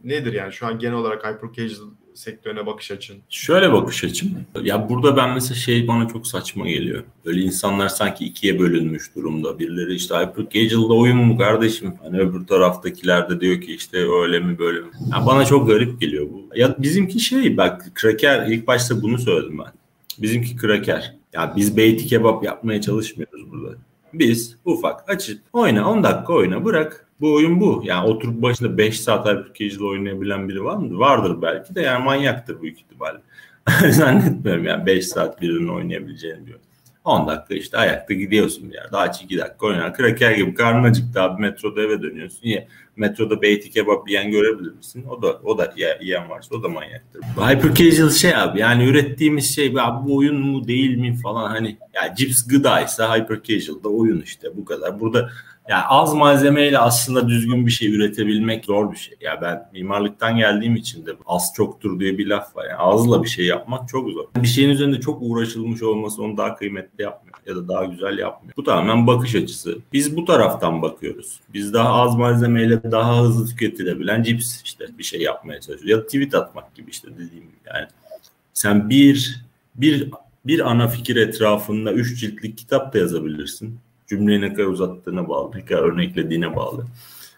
Nedir 0.04 0.32
yani 0.32 0.52
şu 0.52 0.66
an 0.66 0.78
genel 0.78 0.94
olarak 0.94 1.26
hyper 1.26 1.52
casual 1.52 1.88
sektörüne 2.18 2.66
bakış 2.66 2.90
açın? 2.90 3.16
Şöyle 3.28 3.72
bakış 3.72 4.04
açım. 4.04 4.30
Ya 4.62 4.88
burada 4.88 5.16
ben 5.16 5.34
mesela 5.34 5.54
şey 5.54 5.88
bana 5.88 6.08
çok 6.08 6.26
saçma 6.26 6.68
geliyor. 6.68 7.02
Böyle 7.24 7.40
insanlar 7.40 7.88
sanki 7.88 8.24
ikiye 8.24 8.58
bölünmüş 8.58 9.16
durumda. 9.16 9.58
Birileri 9.58 9.94
işte 9.94 10.14
hyper 10.14 10.48
casual'da 10.50 10.94
oyun 10.94 11.16
mu 11.16 11.38
kardeşim? 11.38 11.94
Hani 12.02 12.18
öbür 12.18 12.46
taraftakiler 12.46 13.30
de 13.30 13.40
diyor 13.40 13.60
ki 13.60 13.74
işte 13.74 13.98
öyle 13.98 14.40
mi 14.40 14.58
böyle 14.58 14.80
mi? 14.80 14.86
Ya 15.12 15.26
bana 15.26 15.44
çok 15.44 15.68
garip 15.68 16.00
geliyor 16.00 16.26
bu. 16.32 16.48
Ya 16.54 16.74
bizimki 16.78 17.20
şey 17.20 17.56
bak 17.56 17.90
Kraker 17.94 18.46
ilk 18.46 18.66
başta 18.66 19.02
bunu 19.02 19.18
söyledim 19.18 19.58
ben. 19.58 19.72
Bizimki 20.18 20.56
Kraker. 20.56 21.14
Ya 21.32 21.52
biz 21.56 21.76
beyti 21.76 22.06
kebap 22.06 22.44
yapmaya 22.44 22.80
çalışmıyoruz 22.80 23.50
burada. 23.50 23.74
Biz 24.12 24.56
ufak 24.64 25.10
açıp 25.10 25.40
oyna 25.52 25.90
10 25.90 26.02
dakika 26.02 26.32
oyna 26.32 26.64
bırak 26.64 27.07
bu 27.20 27.34
oyun 27.34 27.60
bu. 27.60 27.82
Yani 27.84 28.08
oturup 28.08 28.42
başında 28.42 28.78
5 28.78 29.00
saat 29.00 29.26
RPG 29.26 29.82
oynayabilen 29.82 30.48
biri 30.48 30.64
var 30.64 30.76
mı? 30.76 30.98
Vardır 30.98 31.42
belki 31.42 31.74
de 31.74 31.80
yani 31.80 32.04
manyaktır 32.04 32.62
büyük 32.62 32.78
ihtimalle. 32.78 33.18
Zannetmiyorum 33.90 34.64
yani 34.64 34.86
5 34.86 35.06
saat 35.06 35.42
birinin 35.42 35.68
oynayabileceğini 35.68 36.46
diyor. 36.46 36.58
10 37.04 37.28
dakika 37.28 37.54
işte 37.54 37.78
ayakta 37.78 38.14
gidiyorsun 38.14 38.70
bir 38.70 38.74
yer. 38.74 38.92
Daha 38.92 39.06
2 39.06 39.38
dakika 39.38 39.66
oynar. 39.66 39.94
Kraker 39.94 40.32
gibi 40.32 40.54
karnın 40.54 40.84
acıktı 40.84 41.22
abi 41.22 41.42
metroda 41.42 41.82
eve 41.82 42.02
dönüyorsun. 42.02 42.40
Niye? 42.44 42.68
Metroda 42.98 43.42
beyti 43.42 43.70
kebap 43.70 44.08
yiyen 44.08 44.30
görebilir 44.30 44.72
misin? 44.72 45.04
O 45.10 45.22
da 45.22 45.40
o 45.44 45.58
da 45.58 45.74
yiyen 46.00 46.30
varsa 46.30 46.56
o 46.56 46.62
da 46.62 46.68
manyaktır. 46.68 47.22
Hyper 47.22 47.74
casual 47.74 48.10
şey 48.10 48.36
abi 48.36 48.60
yani 48.60 48.84
ürettiğimiz 48.84 49.54
şey 49.54 49.74
abi 49.80 50.08
bu 50.08 50.16
oyun 50.16 50.40
mu 50.40 50.68
değil 50.68 50.96
mi 50.96 51.16
falan 51.16 51.50
hani 51.50 51.76
ya 51.94 52.14
cips 52.14 52.46
gıdaysa 52.46 53.16
hyper 53.16 53.42
casual 53.42 53.84
da 53.84 53.88
oyun 53.88 54.20
işte 54.20 54.48
bu 54.56 54.64
kadar. 54.64 55.00
Burada 55.00 55.30
yani 55.68 55.82
az 55.88 56.14
malzemeyle 56.14 56.78
aslında 56.78 57.28
düzgün 57.28 57.66
bir 57.66 57.70
şey 57.70 57.94
üretebilmek 57.94 58.64
zor 58.64 58.92
bir 58.92 58.96
şey. 58.96 59.16
Ya 59.20 59.30
yani 59.30 59.42
ben 59.42 59.68
mimarlıktan 59.72 60.36
geldiğim 60.36 60.76
için 60.76 61.06
de 61.06 61.10
az 61.26 61.52
çoktur 61.56 62.00
diye 62.00 62.18
bir 62.18 62.26
laf 62.26 62.56
var. 62.56 62.64
Yani 62.64 62.78
azla 62.78 63.22
bir 63.22 63.28
şey 63.28 63.46
yapmak 63.46 63.88
çok 63.88 64.10
zor. 64.10 64.24
Bir 64.36 64.48
şeyin 64.48 64.68
üzerinde 64.68 65.00
çok 65.00 65.18
uğraşılmış 65.22 65.82
olması 65.82 66.22
onu 66.22 66.36
daha 66.36 66.54
kıymetli 66.54 67.02
yapmıyor 67.02 67.38
ya 67.46 67.56
da 67.56 67.68
daha 67.68 67.84
güzel 67.84 68.18
yapmıyor. 68.18 68.56
Bu 68.56 68.64
tamamen 68.64 69.06
bakış 69.06 69.34
açısı. 69.34 69.78
Biz 69.92 70.16
bu 70.16 70.24
taraftan 70.24 70.82
bakıyoruz. 70.82 71.40
Biz 71.54 71.74
daha 71.74 71.92
az 71.92 72.16
malzemeyle 72.16 72.87
daha 72.92 73.22
hızlı 73.22 73.46
tüketilebilen 73.46 74.22
cips 74.22 74.62
işte 74.64 74.86
bir 74.98 75.04
şey 75.04 75.20
yapmaya 75.20 75.60
çalışıyoruz. 75.60 75.88
Ya 75.88 76.06
tweet 76.06 76.34
atmak 76.34 76.74
gibi 76.74 76.90
işte 76.90 77.08
dediğim. 77.14 77.44
Yani 77.66 77.86
sen 78.52 78.90
bir 78.90 79.44
bir 79.74 80.10
bir 80.46 80.70
ana 80.70 80.88
fikir 80.88 81.16
etrafında 81.16 81.92
üç 81.92 82.20
ciltlik 82.20 82.58
kitap 82.58 82.94
da 82.94 82.98
yazabilirsin 82.98 83.78
cümleyi 84.06 84.40
ne 84.40 84.54
kadar 84.54 84.68
uzattığına 84.68 85.28
bağlı, 85.28 85.56
ne 85.56 85.64
kadar 85.64 85.82
örneklediğine 85.82 86.56
bağlı. 86.56 86.86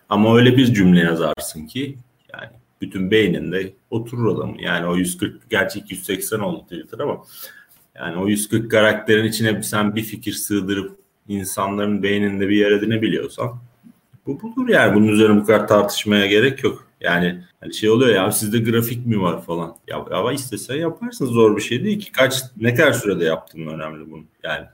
Ama 0.08 0.36
öyle 0.36 0.56
bir 0.56 0.74
cümle 0.74 1.00
yazarsın 1.00 1.66
ki 1.66 1.96
yani 2.32 2.50
bütün 2.80 3.10
beyninde 3.10 3.72
oturur 3.90 4.36
adamın. 4.36 4.58
Yani 4.58 4.86
o 4.86 4.96
140 4.96 5.50
gerçi 5.50 5.78
280 5.78 6.40
oldu 6.40 6.62
Twitter 6.62 6.98
ama 6.98 7.24
yani 7.94 8.16
o 8.16 8.28
140 8.28 8.70
karakterin 8.70 9.24
içine 9.24 9.62
sen 9.62 9.96
bir 9.96 10.02
fikir 10.02 10.32
sığdırıp 10.32 10.96
insanların 11.28 12.02
beyninde 12.02 12.48
bir 12.48 12.56
yer 12.56 12.70
edinebiliyorsan 12.70 13.58
bu 14.26 14.42
budur 14.42 14.68
yani. 14.68 14.94
Bunun 14.94 15.08
üzerine 15.08 15.40
bu 15.40 15.46
kadar 15.46 15.68
tartışmaya 15.68 16.26
gerek 16.26 16.64
yok. 16.64 16.86
Yani 17.00 17.44
hani 17.60 17.74
şey 17.74 17.90
oluyor 17.90 18.14
ya 18.14 18.32
sizde 18.32 18.58
grafik 18.58 19.06
mi 19.06 19.20
var 19.20 19.42
falan. 19.42 19.76
Ya, 19.88 20.04
ya 20.10 20.32
istesen 20.32 20.76
yaparsın 20.76 21.26
zor 21.26 21.56
bir 21.56 21.62
şey 21.62 21.84
değil 21.84 22.00
ki. 22.00 22.12
Kaç 22.12 22.42
ne 22.56 22.74
kadar 22.74 22.92
sürede 22.92 23.24
yaptın 23.24 23.66
önemli 23.66 24.10
bunu. 24.10 24.24
Yani 24.42 24.66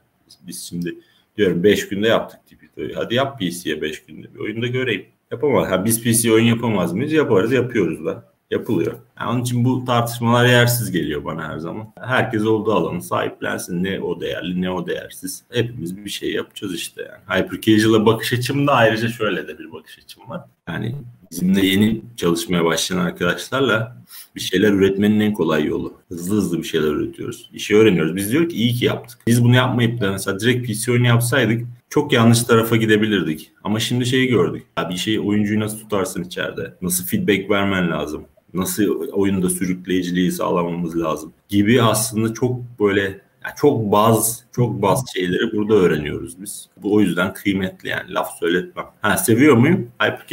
biz 0.46 0.64
şimdi 0.68 0.94
Diyorum 1.36 1.62
5 1.62 1.88
günde 1.88 2.08
yaptık 2.08 2.40
tipi. 2.46 2.94
Hadi 2.94 3.14
yap 3.14 3.38
PC'ye 3.40 3.82
5 3.82 4.04
günde 4.04 4.34
bir 4.34 4.40
oyunda 4.40 4.66
göreyim. 4.66 5.06
Yapamaz. 5.30 5.70
Ha, 5.70 5.84
biz 5.84 6.02
PC 6.02 6.32
oyun 6.32 6.44
yapamaz 6.44 6.92
mıyız? 6.92 7.12
Yaparız, 7.12 7.52
yapıyoruz 7.52 8.04
da. 8.06 8.35
Yapılıyor. 8.50 8.94
Yani 9.20 9.30
onun 9.30 9.42
için 9.42 9.64
bu 9.64 9.84
tartışmalar 9.84 10.46
yersiz 10.46 10.90
geliyor 10.90 11.24
bana 11.24 11.48
her 11.48 11.58
zaman. 11.58 11.92
Herkes 12.00 12.46
olduğu 12.46 12.72
alanı 12.72 13.02
sahiplensin. 13.02 13.84
Ne 13.84 14.00
o 14.00 14.20
değerli 14.20 14.62
ne 14.62 14.70
o 14.70 14.86
değersiz. 14.86 15.42
Hepimiz 15.52 16.04
bir 16.04 16.10
şey 16.10 16.32
yapacağız 16.32 16.74
işte 16.74 17.02
yani. 17.02 17.42
Hyper 17.42 18.06
bakış 18.06 18.32
açımda 18.32 18.72
ayrıca 18.72 19.08
şöyle 19.08 19.48
de 19.48 19.58
bir 19.58 19.72
bakış 19.72 19.98
açım 19.98 20.30
var. 20.30 20.40
Yani 20.68 20.94
bizimle 21.30 21.66
yeni 21.66 22.02
çalışmaya 22.16 22.64
başlayan 22.64 22.98
arkadaşlarla 22.98 23.96
bir 24.34 24.40
şeyler 24.40 24.72
üretmenin 24.72 25.20
en 25.20 25.32
kolay 25.32 25.64
yolu. 25.64 25.94
Hızlı 26.08 26.36
hızlı 26.36 26.58
bir 26.58 26.64
şeyler 26.64 26.88
üretiyoruz. 26.88 27.50
İşi 27.52 27.76
öğreniyoruz. 27.76 28.16
Biz 28.16 28.32
diyor 28.32 28.49
ki 28.49 28.56
iyi 28.56 28.75
ki 28.75 28.84
yaptık. 28.84 29.18
Biz 29.26 29.44
bunu 29.44 29.56
yapmayıp 29.56 30.00
da 30.00 30.12
mesela 30.12 30.40
direkt 30.40 30.68
PC 30.68 30.92
oyunu 30.92 31.06
yapsaydık 31.06 31.66
çok 31.90 32.12
yanlış 32.12 32.42
tarafa 32.42 32.76
gidebilirdik. 32.76 33.52
Ama 33.64 33.80
şimdi 33.80 34.06
şeyi 34.06 34.28
gördük. 34.28 34.66
Ya 34.78 34.90
bir 34.90 34.97
şeyi 34.97 35.21
oyuncuyu 35.21 35.60
nasıl 35.60 35.78
tutarsın 35.78 36.25
içeride? 36.25 36.75
Nasıl 36.82 37.06
feedback 37.06 37.50
vermen 37.50 37.90
lazım? 37.90 38.25
Nasıl 38.56 38.84
oyunda 39.12 39.50
sürükleyiciliği 39.50 40.32
sağlamamız 40.32 41.00
lazım? 41.00 41.32
Gibi 41.49 41.82
aslında 41.82 42.34
çok 42.34 42.60
böyle 42.80 43.00
yani 43.45 43.54
çok 43.56 43.92
baz 43.92 44.45
çok 44.52 44.82
baz 44.82 45.04
şeyleri 45.14 45.52
burada 45.52 45.75
öğreniyoruz 45.75 46.42
biz. 46.42 46.69
Bu 46.82 46.95
o 46.95 47.00
yüzden 47.00 47.34
kıymetli 47.34 47.88
yani 47.88 48.14
laf 48.14 48.38
söyletmem. 48.38 48.86
Ha 49.02 49.16
seviyor 49.16 49.56
muyum? 49.56 49.90
Hyper 50.02 50.26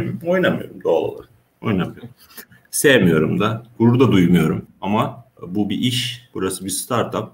muyum? 0.00 0.20
Oynamıyorum 0.26 0.84
doğal 0.84 1.02
olarak. 1.02 1.30
Oynamıyorum. 1.60 2.08
Sevmiyorum 2.70 3.40
da, 3.40 3.62
gurur 3.78 4.00
da 4.00 4.12
duymuyorum. 4.12 4.66
Ama 4.80 5.24
bu 5.42 5.70
bir 5.70 5.78
iş, 5.78 6.28
burası 6.34 6.64
bir 6.64 6.70
startup. 6.70 7.28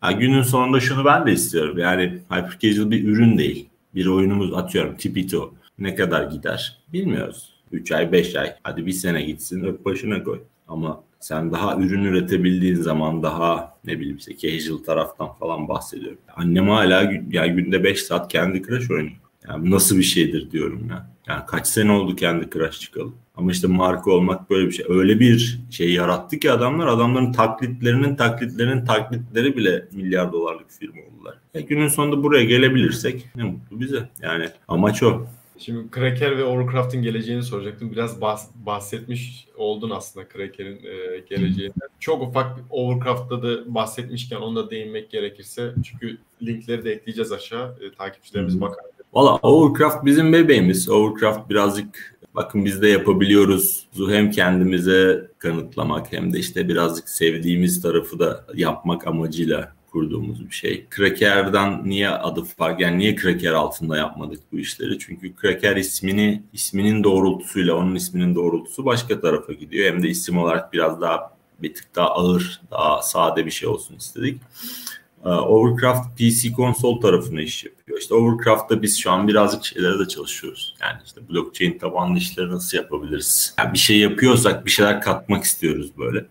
Ha, 0.00 0.12
günün 0.12 0.42
sonunda 0.42 0.80
şunu 0.80 1.04
ben 1.04 1.26
de 1.26 1.32
istiyorum. 1.32 1.78
Yani 1.78 2.02
hyper 2.30 2.90
bir 2.90 3.08
ürün 3.08 3.38
değil. 3.38 3.68
Bir 3.94 4.06
oyunumuz 4.06 4.54
atıyorum 4.54 4.96
Tipito. 4.96 5.54
Ne 5.78 5.94
kadar 5.94 6.30
gider 6.30 6.78
bilmiyoruz. 6.92 7.53
3 7.72 7.92
ay 7.92 8.12
5 8.12 8.36
ay 8.36 8.54
hadi 8.62 8.86
bir 8.86 8.92
sene 8.92 9.22
gitsin 9.22 9.64
öp 9.64 9.84
başına 9.84 10.22
koy. 10.22 10.40
Ama 10.68 11.04
sen 11.20 11.52
daha 11.52 11.76
ürün 11.76 12.04
üretebildiğin 12.04 12.74
zaman 12.74 13.22
daha 13.22 13.78
ne 13.84 14.00
bileyim 14.00 14.16
işte 14.16 14.36
casual 14.36 14.78
taraftan 14.78 15.32
falan 15.32 15.68
bahsediyorum. 15.68 16.18
Annem 16.36 16.68
hala 16.68 17.12
yani 17.30 17.52
günde 17.52 17.84
5 17.84 18.02
saat 18.02 18.32
kendi 18.32 18.62
Crush 18.62 18.90
oynuyor. 18.90 19.16
Yani 19.48 19.70
nasıl 19.70 19.98
bir 19.98 20.02
şeydir 20.02 20.50
diyorum 20.50 20.88
ya. 20.90 21.14
Yani 21.28 21.42
kaç 21.46 21.66
sene 21.66 21.92
oldu 21.92 22.16
kendi 22.16 22.50
Crash 22.50 22.80
çıkalı. 22.80 23.12
Ama 23.36 23.52
işte 23.52 23.66
marka 23.66 24.10
olmak 24.10 24.50
böyle 24.50 24.66
bir 24.66 24.72
şey. 24.72 24.86
Öyle 24.88 25.20
bir 25.20 25.60
şey 25.70 25.92
yarattı 25.92 26.38
ki 26.38 26.50
adamlar 26.50 26.86
adamların 26.86 27.32
taklitlerinin 27.32 28.16
taklitlerinin 28.16 28.84
taklitleri 28.84 29.56
bile 29.56 29.88
milyar 29.92 30.32
dolarlık 30.32 30.70
firma 30.70 31.00
oldular. 31.02 31.34
E 31.54 31.60
günün 31.60 31.88
sonunda 31.88 32.22
buraya 32.22 32.44
gelebilirsek 32.44 33.26
ne 33.36 33.42
mutlu 33.42 33.80
bize. 33.80 34.08
Yani 34.22 34.48
amaç 34.68 35.02
o. 35.02 35.26
Şimdi 35.64 35.90
Kraker 35.90 36.38
ve 36.38 36.44
Overcraft'ın 36.44 37.02
geleceğini 37.02 37.42
soracaktım. 37.42 37.92
Biraz 37.92 38.18
bahs- 38.18 38.48
bahsetmiş 38.66 39.48
oldun 39.56 39.90
aslında 39.90 40.28
Kraker'in 40.28 40.76
e, 40.76 41.18
geleceğinden. 41.18 41.88
Çok 42.00 42.22
ufak 42.22 42.60
Overcraft'ta 42.70 43.42
da 43.42 43.74
bahsetmişken 43.74 44.36
onu 44.36 44.56
da 44.56 44.70
değinmek 44.70 45.10
gerekirse. 45.10 45.74
Çünkü 45.84 46.18
linkleri 46.42 46.84
de 46.84 46.92
ekleyeceğiz 46.92 47.32
aşağı. 47.32 47.78
E, 47.80 47.96
takipçilerimiz 47.98 48.60
bakar. 48.60 48.84
Valla 49.12 49.36
Overcraft 49.36 50.04
bizim 50.04 50.32
bebeğimiz. 50.32 50.88
Overcraft 50.88 51.50
birazcık 51.50 52.18
bakın 52.34 52.64
biz 52.64 52.82
de 52.82 52.88
yapabiliyoruz. 52.88 53.86
Hem 54.08 54.30
kendimize 54.30 55.30
kanıtlamak 55.38 56.12
hem 56.12 56.32
de 56.32 56.38
işte 56.38 56.68
birazcık 56.68 57.08
sevdiğimiz 57.08 57.82
tarafı 57.82 58.18
da 58.18 58.44
yapmak 58.54 59.06
amacıyla 59.06 59.74
kurduğumuz 59.94 60.46
bir 60.46 60.54
şey. 60.54 60.86
Kraker'dan 60.90 61.82
niye 61.84 62.08
adı 62.08 62.44
fark 62.44 62.80
yani 62.80 62.98
niye 62.98 63.14
Kraker 63.14 63.52
altında 63.52 63.96
yapmadık 63.96 64.40
bu 64.52 64.58
işleri? 64.58 64.98
Çünkü 64.98 65.34
Kraker 65.34 65.76
ismini 65.76 66.42
isminin 66.52 67.04
doğrultusuyla 67.04 67.74
onun 67.74 67.94
isminin 67.94 68.34
doğrultusu 68.34 68.84
başka 68.84 69.20
tarafa 69.20 69.52
gidiyor. 69.52 69.92
Hem 69.92 70.02
de 70.02 70.08
isim 70.08 70.38
olarak 70.38 70.72
biraz 70.72 71.00
daha 71.00 71.36
bir 71.62 71.74
tık 71.74 71.94
daha 71.96 72.08
ağır, 72.08 72.60
daha 72.70 73.02
sade 73.02 73.46
bir 73.46 73.50
şey 73.50 73.68
olsun 73.68 73.96
istedik. 73.96 74.40
Ee, 75.24 75.28
Overcraft 75.28 76.18
PC 76.18 76.52
konsol 76.52 77.00
tarafına 77.00 77.40
iş 77.40 77.64
yapıyor. 77.64 77.98
İşte 77.98 78.14
Overcraft'ta 78.14 78.82
biz 78.82 78.98
şu 78.98 79.10
an 79.10 79.28
birazcık 79.28 79.64
şeylere 79.64 79.98
de 79.98 80.08
çalışıyoruz. 80.08 80.74
Yani 80.82 80.98
işte 81.04 81.20
blockchain 81.28 81.78
tabanlı 81.78 82.18
işleri 82.18 82.50
nasıl 82.50 82.76
yapabiliriz? 82.76 83.54
Yani 83.58 83.72
bir 83.72 83.78
şey 83.78 83.98
yapıyorsak 83.98 84.66
bir 84.66 84.70
şeyler 84.70 85.00
katmak 85.00 85.44
istiyoruz 85.44 85.90
böyle. 85.98 86.26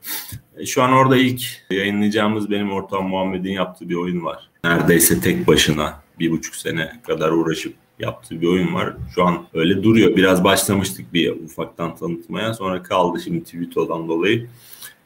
E, 0.57 0.65
şu 0.65 0.83
an 0.83 0.91
orada 0.91 1.17
ilk 1.17 1.41
yayınlayacağımız 1.71 2.51
benim 2.51 2.71
ortağım 2.71 3.07
Muhammed'in 3.07 3.51
yaptığı 3.51 3.89
bir 3.89 3.95
oyun 3.95 4.25
var. 4.25 4.49
Neredeyse 4.63 5.21
tek 5.21 5.47
başına 5.47 6.03
bir 6.19 6.31
buçuk 6.31 6.55
sene 6.55 7.01
kadar 7.07 7.31
uğraşıp 7.31 7.73
yaptığı 7.99 8.41
bir 8.41 8.47
oyun 8.47 8.73
var. 8.73 8.93
Şu 9.15 9.23
an 9.23 9.45
öyle 9.53 9.83
duruyor. 9.83 10.15
Biraz 10.15 10.43
başlamıştık 10.43 11.13
bir 11.13 11.31
ufaktan 11.31 11.95
tanıtmaya. 11.95 12.53
Sonra 12.53 12.83
kaldı 12.83 13.19
şimdi 13.23 13.43
Twitter'dan 13.43 14.07
dolayı. 14.07 14.47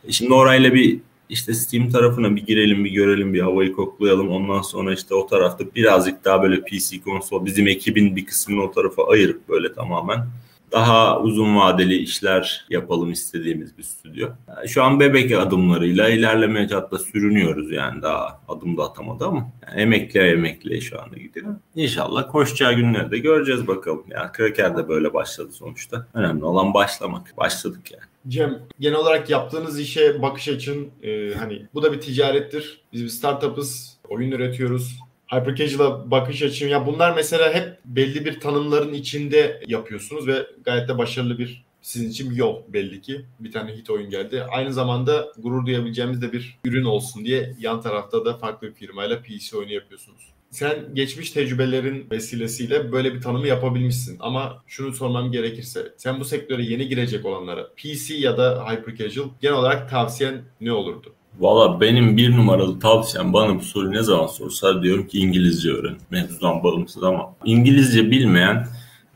E, 0.07 0.11
şimdi 0.11 0.33
orayla 0.33 0.73
bir 0.73 0.99
işte 1.29 1.53
Steam 1.53 1.89
tarafına 1.89 2.35
bir 2.35 2.45
girelim 2.45 2.85
bir 2.85 2.91
görelim 2.91 3.33
bir 3.33 3.41
havayı 3.41 3.73
koklayalım. 3.73 4.29
Ondan 4.29 4.61
sonra 4.61 4.93
işte 4.93 5.15
o 5.15 5.27
tarafta 5.27 5.65
birazcık 5.75 6.25
daha 6.25 6.43
böyle 6.43 6.61
PC 6.61 7.01
konsol 7.01 7.45
bizim 7.45 7.67
ekibin 7.67 8.15
bir 8.15 8.25
kısmını 8.25 8.63
o 8.63 8.71
tarafa 8.71 9.07
ayırıp 9.07 9.49
böyle 9.49 9.73
tamamen 9.73 10.27
daha 10.71 11.19
uzun 11.19 11.55
vadeli 11.55 11.95
işler 11.95 12.65
yapalım 12.69 13.11
istediğimiz 13.11 13.77
bir 13.77 13.83
stüdyo. 13.83 14.29
Şu 14.67 14.83
an 14.83 14.99
bebek 14.99 15.31
adımlarıyla 15.31 16.09
ilerlemeye 16.09 16.67
hatta 16.67 16.97
sürünüyoruz 16.97 17.71
yani 17.71 18.01
daha 18.01 18.41
adım 18.47 18.77
da 18.77 18.83
atamadı 18.83 19.25
ama 19.25 19.51
yani 19.67 19.81
emekli 19.81 20.19
emekli 20.19 20.81
şu 20.81 21.01
anda 21.01 21.17
gidiyor. 21.17 21.55
İnşallah 21.75 22.31
koşacağı 22.31 22.73
günleri 22.73 23.11
de 23.11 23.17
göreceğiz 23.17 23.67
bakalım. 23.67 24.03
Yani 24.09 24.31
Kraker 24.31 24.77
de 24.77 24.89
böyle 24.89 25.13
başladı 25.13 25.51
sonuçta. 25.51 26.07
Önemli 26.13 26.45
olan 26.45 26.73
başlamak. 26.73 27.33
Başladık 27.37 27.91
yani. 27.91 28.03
Cem 28.27 28.67
genel 28.79 28.97
olarak 28.97 29.29
yaptığınız 29.29 29.79
işe 29.79 30.21
bakış 30.21 30.47
açın 30.47 30.91
e, 31.03 31.33
hani 31.33 31.65
bu 31.73 31.83
da 31.83 31.93
bir 31.93 32.01
ticarettir. 32.01 32.81
Biz 32.93 33.03
bir 33.03 33.09
startup'ız, 33.09 33.97
oyun 34.09 34.31
üretiyoruz. 34.31 34.99
Hyper 35.27 35.55
Casual'a 35.55 36.11
bakış 36.11 36.43
açım 36.43 36.69
ya 36.69 36.85
bunlar 36.85 37.15
mesela 37.15 37.53
hep 37.53 37.77
belli 37.85 38.25
bir 38.25 38.39
tanımların 38.39 38.93
içinde 38.93 39.61
yapıyorsunuz 39.67 40.27
ve 40.27 40.47
gayet 40.63 40.89
de 40.89 40.97
başarılı 40.97 41.37
bir 41.37 41.65
sizin 41.81 42.09
için 42.09 42.35
yol 42.35 42.61
belli 42.67 43.01
ki. 43.01 43.25
Bir 43.39 43.51
tane 43.51 43.71
hit 43.71 43.89
oyun 43.89 44.09
geldi. 44.09 44.43
Aynı 44.43 44.73
zamanda 44.73 45.27
gurur 45.37 45.65
duyabileceğimiz 45.65 46.21
de 46.21 46.31
bir 46.31 46.57
ürün 46.65 46.85
olsun 46.85 47.25
diye 47.25 47.55
yan 47.59 47.81
tarafta 47.81 48.25
da 48.25 48.37
farklı 48.37 48.67
bir 48.67 48.73
firmayla 48.73 49.21
PC 49.21 49.57
oyunu 49.57 49.73
yapıyorsunuz. 49.73 50.36
Sen 50.49 50.75
geçmiş 50.93 51.31
tecrübelerin 51.31 52.07
vesilesiyle 52.11 52.91
böyle 52.91 53.13
bir 53.13 53.21
tanımı 53.21 53.47
yapabilmişsin. 53.47 54.17
Ama 54.19 54.63
şunu 54.67 54.93
sormam 54.93 55.31
gerekirse 55.31 55.93
sen 55.97 56.19
bu 56.19 56.25
sektöre 56.25 56.63
yeni 56.63 56.87
girecek 56.87 57.25
olanlara 57.25 57.67
PC 57.77 58.13
ya 58.13 58.37
da 58.37 58.65
Hyper 58.69 58.95
Casual 58.95 59.27
genel 59.41 59.55
olarak 59.55 59.89
tavsiyen 59.89 60.41
ne 60.61 60.71
olurdu? 60.71 61.13
Valla 61.39 61.81
benim 61.81 62.17
bir 62.17 62.37
numaralı 62.37 62.79
tavsiyem 62.79 63.33
bana 63.33 63.55
bu 63.55 63.61
soruyu 63.61 63.91
ne 63.91 64.03
zaman 64.03 64.27
sorsa 64.27 64.83
diyorum 64.83 65.07
ki 65.07 65.19
İngilizce 65.19 65.71
öğren. 65.71 65.97
Mevzudan 66.11 66.63
bağımsız 66.63 67.03
ama 67.03 67.35
İngilizce 67.45 68.11
bilmeyen 68.11 68.67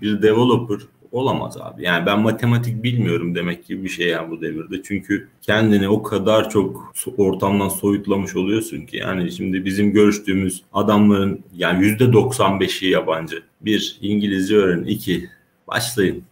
bir 0.02 0.22
developer 0.22 0.78
olamaz 1.12 1.58
abi. 1.62 1.84
Yani 1.84 2.06
ben 2.06 2.20
matematik 2.20 2.84
bilmiyorum 2.84 3.36
demek 3.36 3.68
gibi 3.68 3.84
bir 3.84 3.90
şey 3.90 4.08
yani 4.08 4.32
bu 4.32 4.42
devirde. 4.42 4.84
Çünkü 4.84 5.28
kendini 5.42 5.90
o 5.90 6.04
kadar 6.04 6.50
çok 6.50 6.94
ortamdan 7.18 7.70
soyutlamış 7.70 8.36
oluyorsun 8.36 8.82
ki. 8.82 8.98
Yani 8.98 9.32
şimdi 9.32 9.66
bizim 9.66 9.92
görüştüğümüz 9.92 10.64
adamların 10.74 11.42
yani 11.56 11.86
yüzde 11.86 12.04
95'i 12.04 12.90
yabancı. 12.90 13.44
Bir, 13.62 13.98
İngilizce 14.02 14.56
öğrenin. 14.56 14.86
iki 14.86 15.30
başlayın. 15.68 16.24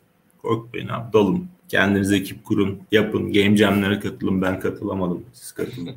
Korkmayın 0.42 0.88
abi 0.88 1.14
dalın. 1.14 1.48
Kendinize 1.68 2.18
ekip 2.18 2.46
kurun, 2.46 2.80
yapın. 2.92 3.34
Game 3.34 3.58
Jam'lere 3.58 4.00
katılın. 4.00 4.42
Ben 4.42 4.60
katılamadım. 4.60 5.24
Siz 5.34 5.52
katılın. 5.52 5.90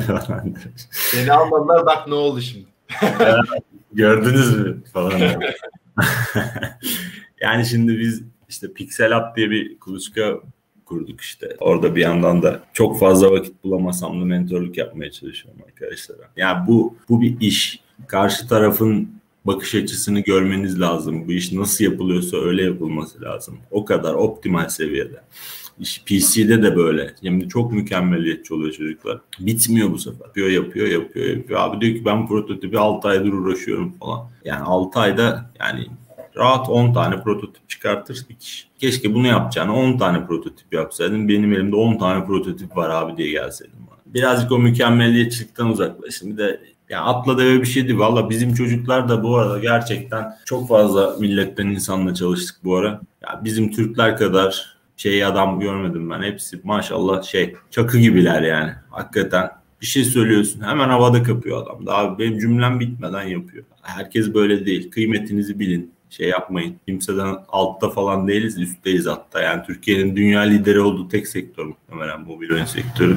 Beni 1.16 1.32
almadılar 1.32 1.86
bak 1.86 2.08
ne 2.08 2.14
oldu 2.14 2.40
şimdi. 2.40 2.66
Gördünüz 3.92 4.60
mü? 4.60 4.82
Falan. 4.92 5.12
Yani 7.40 7.66
şimdi 7.66 7.98
biz 7.98 8.22
işte 8.48 8.72
Pixel 8.72 9.16
App 9.16 9.36
diye 9.36 9.50
bir 9.50 9.78
kuluçka 9.78 10.40
kurduk 10.84 11.20
işte. 11.20 11.56
Orada 11.60 11.96
bir 11.96 12.00
yandan 12.00 12.42
da 12.42 12.60
çok 12.72 13.00
fazla 13.00 13.30
vakit 13.30 13.64
bulamasam 13.64 14.20
da 14.20 14.24
mentorluk 14.24 14.78
yapmaya 14.78 15.10
çalışıyorum 15.10 15.60
arkadaşlara. 15.66 16.30
Yani 16.36 16.66
bu 16.68 16.96
bu 17.08 17.20
bir 17.20 17.40
iş. 17.40 17.80
Karşı 18.06 18.48
tarafın 18.48 19.08
bakış 19.44 19.74
açısını 19.74 20.20
görmeniz 20.20 20.80
lazım. 20.80 21.28
Bu 21.28 21.32
iş 21.32 21.52
nasıl 21.52 21.84
yapılıyorsa 21.84 22.36
öyle 22.36 22.62
yapılması 22.62 23.22
lazım. 23.22 23.58
O 23.70 23.84
kadar 23.84 24.14
optimal 24.14 24.68
seviyede. 24.68 25.20
İş 25.80 26.04
PC'de 26.04 26.62
de 26.62 26.76
böyle. 26.76 27.14
Yani 27.22 27.48
çok 27.48 27.72
mükemmeliyetçi 27.72 28.54
oluyor 28.54 28.72
çocuklar. 28.72 29.20
Bitmiyor 29.40 29.90
bu 29.90 29.98
sefer. 29.98 30.26
Yapıyor, 30.26 30.48
yapıyor, 30.48 30.88
yapıyor, 30.88 31.26
yapıyor. 31.36 31.60
Abi 31.60 31.80
diyor 31.80 31.96
ki 31.96 32.04
ben 32.04 32.26
prototipi 32.26 32.78
6 32.78 33.08
aydır 33.08 33.32
uğraşıyorum 33.32 33.92
falan. 34.00 34.30
Yani 34.44 34.62
6 34.62 35.00
ayda 35.00 35.50
yani 35.60 35.86
rahat 36.40 36.68
10 36.68 36.92
tane 36.92 37.22
prototip 37.22 37.68
çıkartır 37.68 38.26
bir 38.30 38.34
kişi. 38.34 38.64
Keşke 38.78 39.14
bunu 39.14 39.26
yapacağını 39.26 39.74
10 39.74 39.98
tane 39.98 40.26
prototip 40.26 40.74
yapsaydım. 40.74 41.28
Benim 41.28 41.52
elimde 41.52 41.76
10 41.76 41.98
tane 41.98 42.24
prototip 42.24 42.76
var 42.76 42.90
abi 42.90 43.16
diye 43.16 43.30
gelseydim 43.30 43.78
bana. 43.90 43.98
Birazcık 44.06 44.52
o 44.52 44.58
mükemmeliyetçilikten 44.58 45.64
uzaklaşın. 45.64 46.32
Bir 46.32 46.36
de 46.36 46.60
ya 46.88 47.02
atla 47.02 47.38
deve 47.38 47.60
bir 47.60 47.66
şeydi. 47.66 47.98
Valla 47.98 48.30
bizim 48.30 48.54
çocuklar 48.54 49.08
da 49.08 49.22
bu 49.22 49.36
arada 49.36 49.58
gerçekten 49.58 50.36
çok 50.44 50.68
fazla 50.68 51.16
milletten 51.20 51.66
insanla 51.66 52.14
çalıştık 52.14 52.56
bu 52.64 52.76
ara. 52.76 53.00
Ya 53.22 53.40
bizim 53.44 53.70
Türkler 53.70 54.16
kadar 54.16 54.76
şey 54.96 55.24
adam 55.24 55.60
görmedim 55.60 56.10
ben. 56.10 56.22
Hepsi 56.22 56.60
maşallah 56.64 57.22
şey 57.22 57.54
çakı 57.70 57.98
gibiler 57.98 58.42
yani. 58.42 58.72
Hakikaten 58.90 59.50
bir 59.80 59.86
şey 59.86 60.04
söylüyorsun 60.04 60.60
hemen 60.60 60.88
havada 60.88 61.22
kapıyor 61.22 61.62
adam. 61.62 61.86
Daha 61.86 62.18
benim 62.18 62.38
cümlem 62.38 62.80
bitmeden 62.80 63.22
yapıyor. 63.22 63.64
Herkes 63.82 64.34
böyle 64.34 64.66
değil. 64.66 64.90
Kıymetinizi 64.90 65.58
bilin 65.58 65.92
şey 66.10 66.28
yapmayın. 66.28 66.76
Kimseden 66.86 67.36
altta 67.48 67.90
falan 67.90 68.28
değiliz, 68.28 68.58
üstteyiz 68.58 69.06
hatta. 69.06 69.42
Yani 69.42 69.62
Türkiye'nin 69.66 70.16
dünya 70.16 70.40
lideri 70.40 70.80
olduğu 70.80 71.08
tek 71.08 71.28
sektör 71.28 71.64
muhtemelen 71.64 72.20
mobil 72.20 72.50
oyun 72.50 72.64
sektörü. 72.64 73.16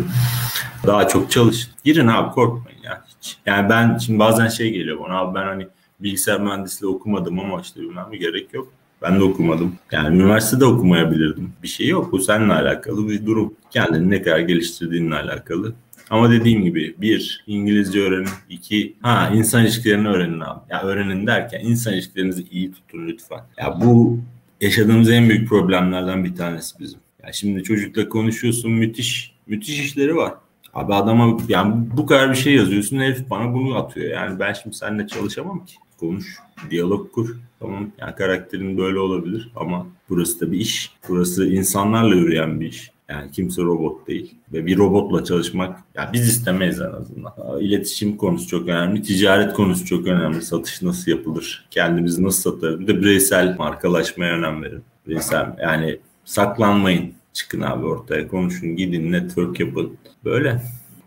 Daha 0.88 1.08
çok 1.08 1.32
çalışın. 1.32 1.74
Girin 1.84 2.08
abi 2.08 2.32
korkmayın 2.32 2.80
ya 2.84 3.06
hiç. 3.08 3.38
Yani 3.46 3.70
ben 3.70 3.98
şimdi 3.98 4.20
bazen 4.20 4.48
şey 4.48 4.72
geliyor 4.74 5.00
bana 5.00 5.20
abi 5.20 5.36
ben 5.36 5.44
hani 5.44 5.68
bilgisayar 6.00 6.42
mühendisliği 6.42 6.92
okumadım 6.92 7.40
ama 7.40 7.62
işte 7.62 7.82
bilmem 7.82 8.06
gerek 8.12 8.54
yok. 8.54 8.68
Ben 9.02 9.20
de 9.20 9.24
okumadım. 9.24 9.76
Yani 9.92 10.16
üniversitede 10.16 10.66
okumayabilirdim. 10.66 11.54
Bir 11.64 11.68
şey 11.68 11.88
yok. 11.88 12.12
Bu 12.12 12.20
seninle 12.20 12.54
alakalı 12.54 13.10
bir 13.10 13.26
durum. 13.26 13.54
Kendini 13.72 14.10
ne 14.10 14.22
kadar 14.22 14.40
geliştirdiğinle 14.40 15.16
alakalı. 15.16 15.74
Ama 16.10 16.32
dediğim 16.32 16.64
gibi 16.64 16.96
bir 17.02 17.44
İngilizce 17.48 18.00
öğrenin, 18.00 18.30
iki 18.50 18.96
ha 19.02 19.32
insan 19.34 19.64
ilişkilerini 19.64 20.08
öğrenin 20.08 20.40
abi. 20.40 20.60
Ya 20.70 20.84
öğrenin 20.84 21.28
derken 21.28 21.60
insan 21.60 21.94
ilişkilerinizi 21.94 22.44
iyi 22.52 22.72
tutun 22.72 23.08
lütfen. 23.08 23.42
Ya 23.58 23.82
bu 23.82 24.20
yaşadığımız 24.62 25.10
en 25.10 25.30
büyük 25.30 25.50
problemlerden 25.50 26.24
bir 26.24 26.36
tanesi 26.36 26.80
bizim. 26.80 27.00
Ya 27.24 27.34
şimdi 27.34 27.64
çocukla 27.64 28.10
konuşuyorsun 28.10 28.72
müthiş 28.72 29.36
müthiş 29.48 29.80
işleri 29.80 30.16
var. 30.16 30.34
Abi 30.74 30.94
adama 30.94 31.38
yani 31.48 31.74
bu 31.98 32.06
kadar 32.06 32.30
bir 32.32 32.36
şey 32.36 32.54
yazıyorsun 32.54 33.00
herif 33.00 33.30
bana 33.30 33.54
bunu 33.54 33.76
atıyor. 33.76 34.12
Yani 34.12 34.40
ben 34.40 34.54
şimdi 34.54 34.76
seninle 34.76 35.08
çalışamam 35.08 35.66
ki. 35.66 35.76
Konuş, 36.00 36.38
diyalog 36.70 37.12
kur. 37.12 37.38
Tamam 37.60 37.92
yani 37.98 38.16
karakterin 38.16 38.78
böyle 38.78 39.00
olabilir 39.00 39.52
ama 39.56 39.88
burası 40.10 40.40
da 40.40 40.52
bir 40.52 40.58
iş. 40.58 40.92
Burası 41.10 41.48
insanlarla 41.48 42.16
yürüyen 42.16 42.60
bir 42.60 42.68
iş. 42.68 42.92
Yani 43.14 43.32
kimse 43.32 43.62
robot 43.62 44.08
değil. 44.08 44.36
Ve 44.54 44.66
bir 44.66 44.78
robotla 44.78 45.24
çalışmak 45.24 45.80
yani 45.96 46.14
biz 46.14 46.28
istemeyiz 46.28 46.82
en 46.82 46.92
azından. 46.92 47.34
İletişim 47.60 48.18
konusu 48.18 48.48
çok 48.48 48.68
önemli. 48.68 49.02
Ticaret 49.02 49.54
konusu 49.54 49.86
çok 49.86 50.08
önemli. 50.08 50.42
Satış 50.42 50.82
nasıl 50.82 51.12
yapılır? 51.12 51.66
Kendimizi 51.72 52.24
nasıl 52.24 52.52
satarız? 52.52 52.80
Bir 52.80 52.88
de 52.88 53.02
bireysel 53.02 53.56
markalaşmaya 53.58 54.34
önem 54.34 54.64
verin. 54.64 54.84
Bireysel 55.08 55.56
yani 55.62 56.00
saklanmayın. 56.26 57.14
Çıkın 57.34 57.62
abi 57.62 57.86
ortaya 57.86 58.28
konuşun. 58.28 58.76
Gidin 58.76 59.12
network 59.12 59.60
yapın. 59.60 59.98
Böyle. 60.26 60.62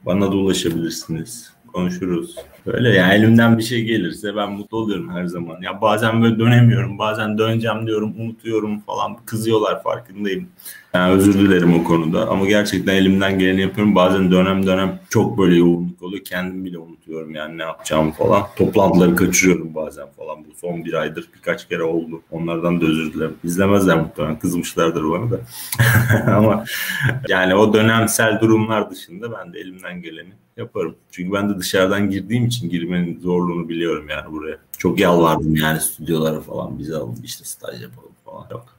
Bana 0.07 0.33
da 0.33 0.37
ulaşabilirsiniz. 0.37 1.56
Konuşuruz. 1.76 2.36
Böyle 2.66 2.88
yani 2.88 3.14
elimden 3.14 3.58
bir 3.58 3.62
şey 3.62 3.84
gelirse 3.84 4.36
ben 4.36 4.52
mutlu 4.52 4.78
oluyorum 4.78 5.10
her 5.10 5.26
zaman. 5.26 5.62
Ya 5.62 5.80
bazen 5.80 6.22
böyle 6.22 6.38
dönemiyorum. 6.38 6.98
Bazen 6.98 7.38
döneceğim 7.38 7.86
diyorum, 7.86 8.14
unutuyorum 8.18 8.80
falan. 8.80 9.16
Kızıyorlar 9.26 9.82
farkındayım. 9.82 10.48
Yani 10.94 11.12
özür 11.12 11.34
dilerim 11.34 11.80
o 11.80 11.84
konuda. 11.84 12.28
Ama 12.28 12.46
gerçekten 12.46 12.94
elimden 12.94 13.38
geleni 13.38 13.60
yapıyorum. 13.60 13.94
Bazen 13.94 14.30
dönem 14.30 14.66
dönem 14.66 15.00
çok 15.10 15.38
böyle 15.38 15.56
yoğunluk 15.56 16.02
oluyor. 16.02 16.24
Kendim 16.24 16.64
bile 16.64 16.78
unutuyorum 16.78 17.34
yani 17.34 17.58
ne 17.58 17.62
yapacağımı 17.62 18.12
falan. 18.12 18.42
Toplantıları 18.56 19.16
kaçırıyorum 19.16 19.74
bazen 19.74 20.06
falan. 20.16 20.44
Bu 20.44 20.54
son 20.60 20.84
bir 20.84 20.92
aydır 20.92 21.28
birkaç 21.34 21.68
kere 21.68 21.82
oldu. 21.82 22.22
Onlardan 22.30 22.80
da 22.80 22.86
özür 22.86 23.12
dilerim. 23.12 23.34
İzlemezler 23.44 23.96
muhtemelen. 23.98 24.38
Kızmışlardır 24.38 25.02
bana 25.10 25.30
da. 25.30 25.38
Ama 26.36 26.64
yani 27.28 27.54
o 27.54 27.74
dönemsel 27.74 28.40
durumlar 28.40 28.90
dışında 28.90 29.32
ben 29.32 29.52
de 29.52 29.58
elimden 29.58 30.02
geleni 30.02 30.32
yaparım. 30.57 30.97
Çünkü 31.11 31.33
ben 31.33 31.51
de 31.51 31.59
dışarıdan 31.59 32.11
girdiğim 32.11 32.47
için 32.47 32.71
girmenin 32.71 33.21
zorluğunu 33.21 33.69
biliyorum 33.69 34.09
yani 34.09 34.33
buraya. 34.33 34.59
Çok 34.79 35.01
yalvardım 35.01 35.57
yani 35.57 35.81
stüdyolara 35.81 36.40
falan 36.40 36.79
bize 36.79 36.97
alın 36.97 37.16
işte 37.23 37.45
staj 37.45 37.83
yapalım 37.83 38.15
falan. 38.26 38.46
Yok 38.50 38.76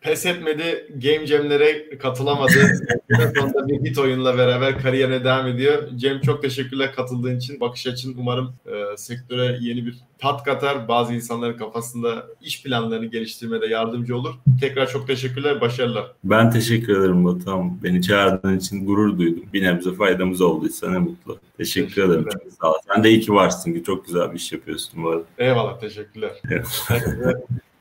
pes 0.00 0.26
etmedi. 0.26 0.86
Game 0.94 1.26
Jam'lere 1.26 1.98
katılamadı. 1.98 2.52
sonunda 3.36 3.68
bir 3.68 3.90
hit 3.90 3.98
oyunla 3.98 4.38
beraber 4.38 4.82
kariyerine 4.82 5.24
devam 5.24 5.46
ediyor. 5.46 5.88
Cem 5.96 6.20
çok 6.20 6.42
teşekkürler 6.42 6.94
katıldığın 6.94 7.36
için. 7.36 7.60
Bakış 7.60 7.86
açın 7.86 8.16
umarım 8.18 8.54
e, 8.66 8.96
sektöre 8.96 9.58
yeni 9.60 9.86
bir 9.86 9.98
tat 10.18 10.44
katar. 10.44 10.88
Bazı 10.88 11.14
insanların 11.14 11.58
kafasında 11.58 12.26
iş 12.40 12.62
planlarını 12.62 13.06
geliştirmede 13.06 13.66
yardımcı 13.66 14.16
olur. 14.16 14.34
Tekrar 14.60 14.86
çok 14.86 15.06
teşekkürler. 15.06 15.60
Başarılar. 15.60 16.12
Ben 16.24 16.50
teşekkür 16.50 17.00
ederim 17.00 17.24
Batuhan. 17.24 17.82
Beni 17.82 18.02
çağırdığın 18.02 18.58
için 18.58 18.86
gurur 18.86 19.18
duydum. 19.18 19.44
Bir 19.52 19.62
nebze 19.62 19.92
faydamız 19.92 20.40
olduysa 20.40 20.90
ne 20.90 20.98
mutlu. 20.98 21.38
Teşekkür, 21.58 21.88
teşekkür 21.88 22.10
ederim. 22.10 22.28
Çok 22.32 22.52
sağ 22.60 22.70
ol. 22.72 22.74
Sen 22.94 23.04
de 23.04 23.10
iyi 23.10 23.20
ki 23.20 23.32
varsın 23.32 23.72
ki 23.72 23.82
çok 23.84 24.06
güzel 24.06 24.30
bir 24.30 24.36
iş 24.36 24.52
yapıyorsun 24.52 25.02
bu 25.04 25.08
arada. 25.08 25.24
Eyvallah. 25.38 25.80
Teşekkürler. 25.80 26.32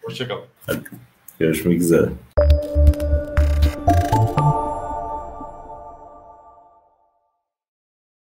Hoşçakalın. 0.02 0.44
Görüşmek 1.40 1.82
üzere. 1.82 2.10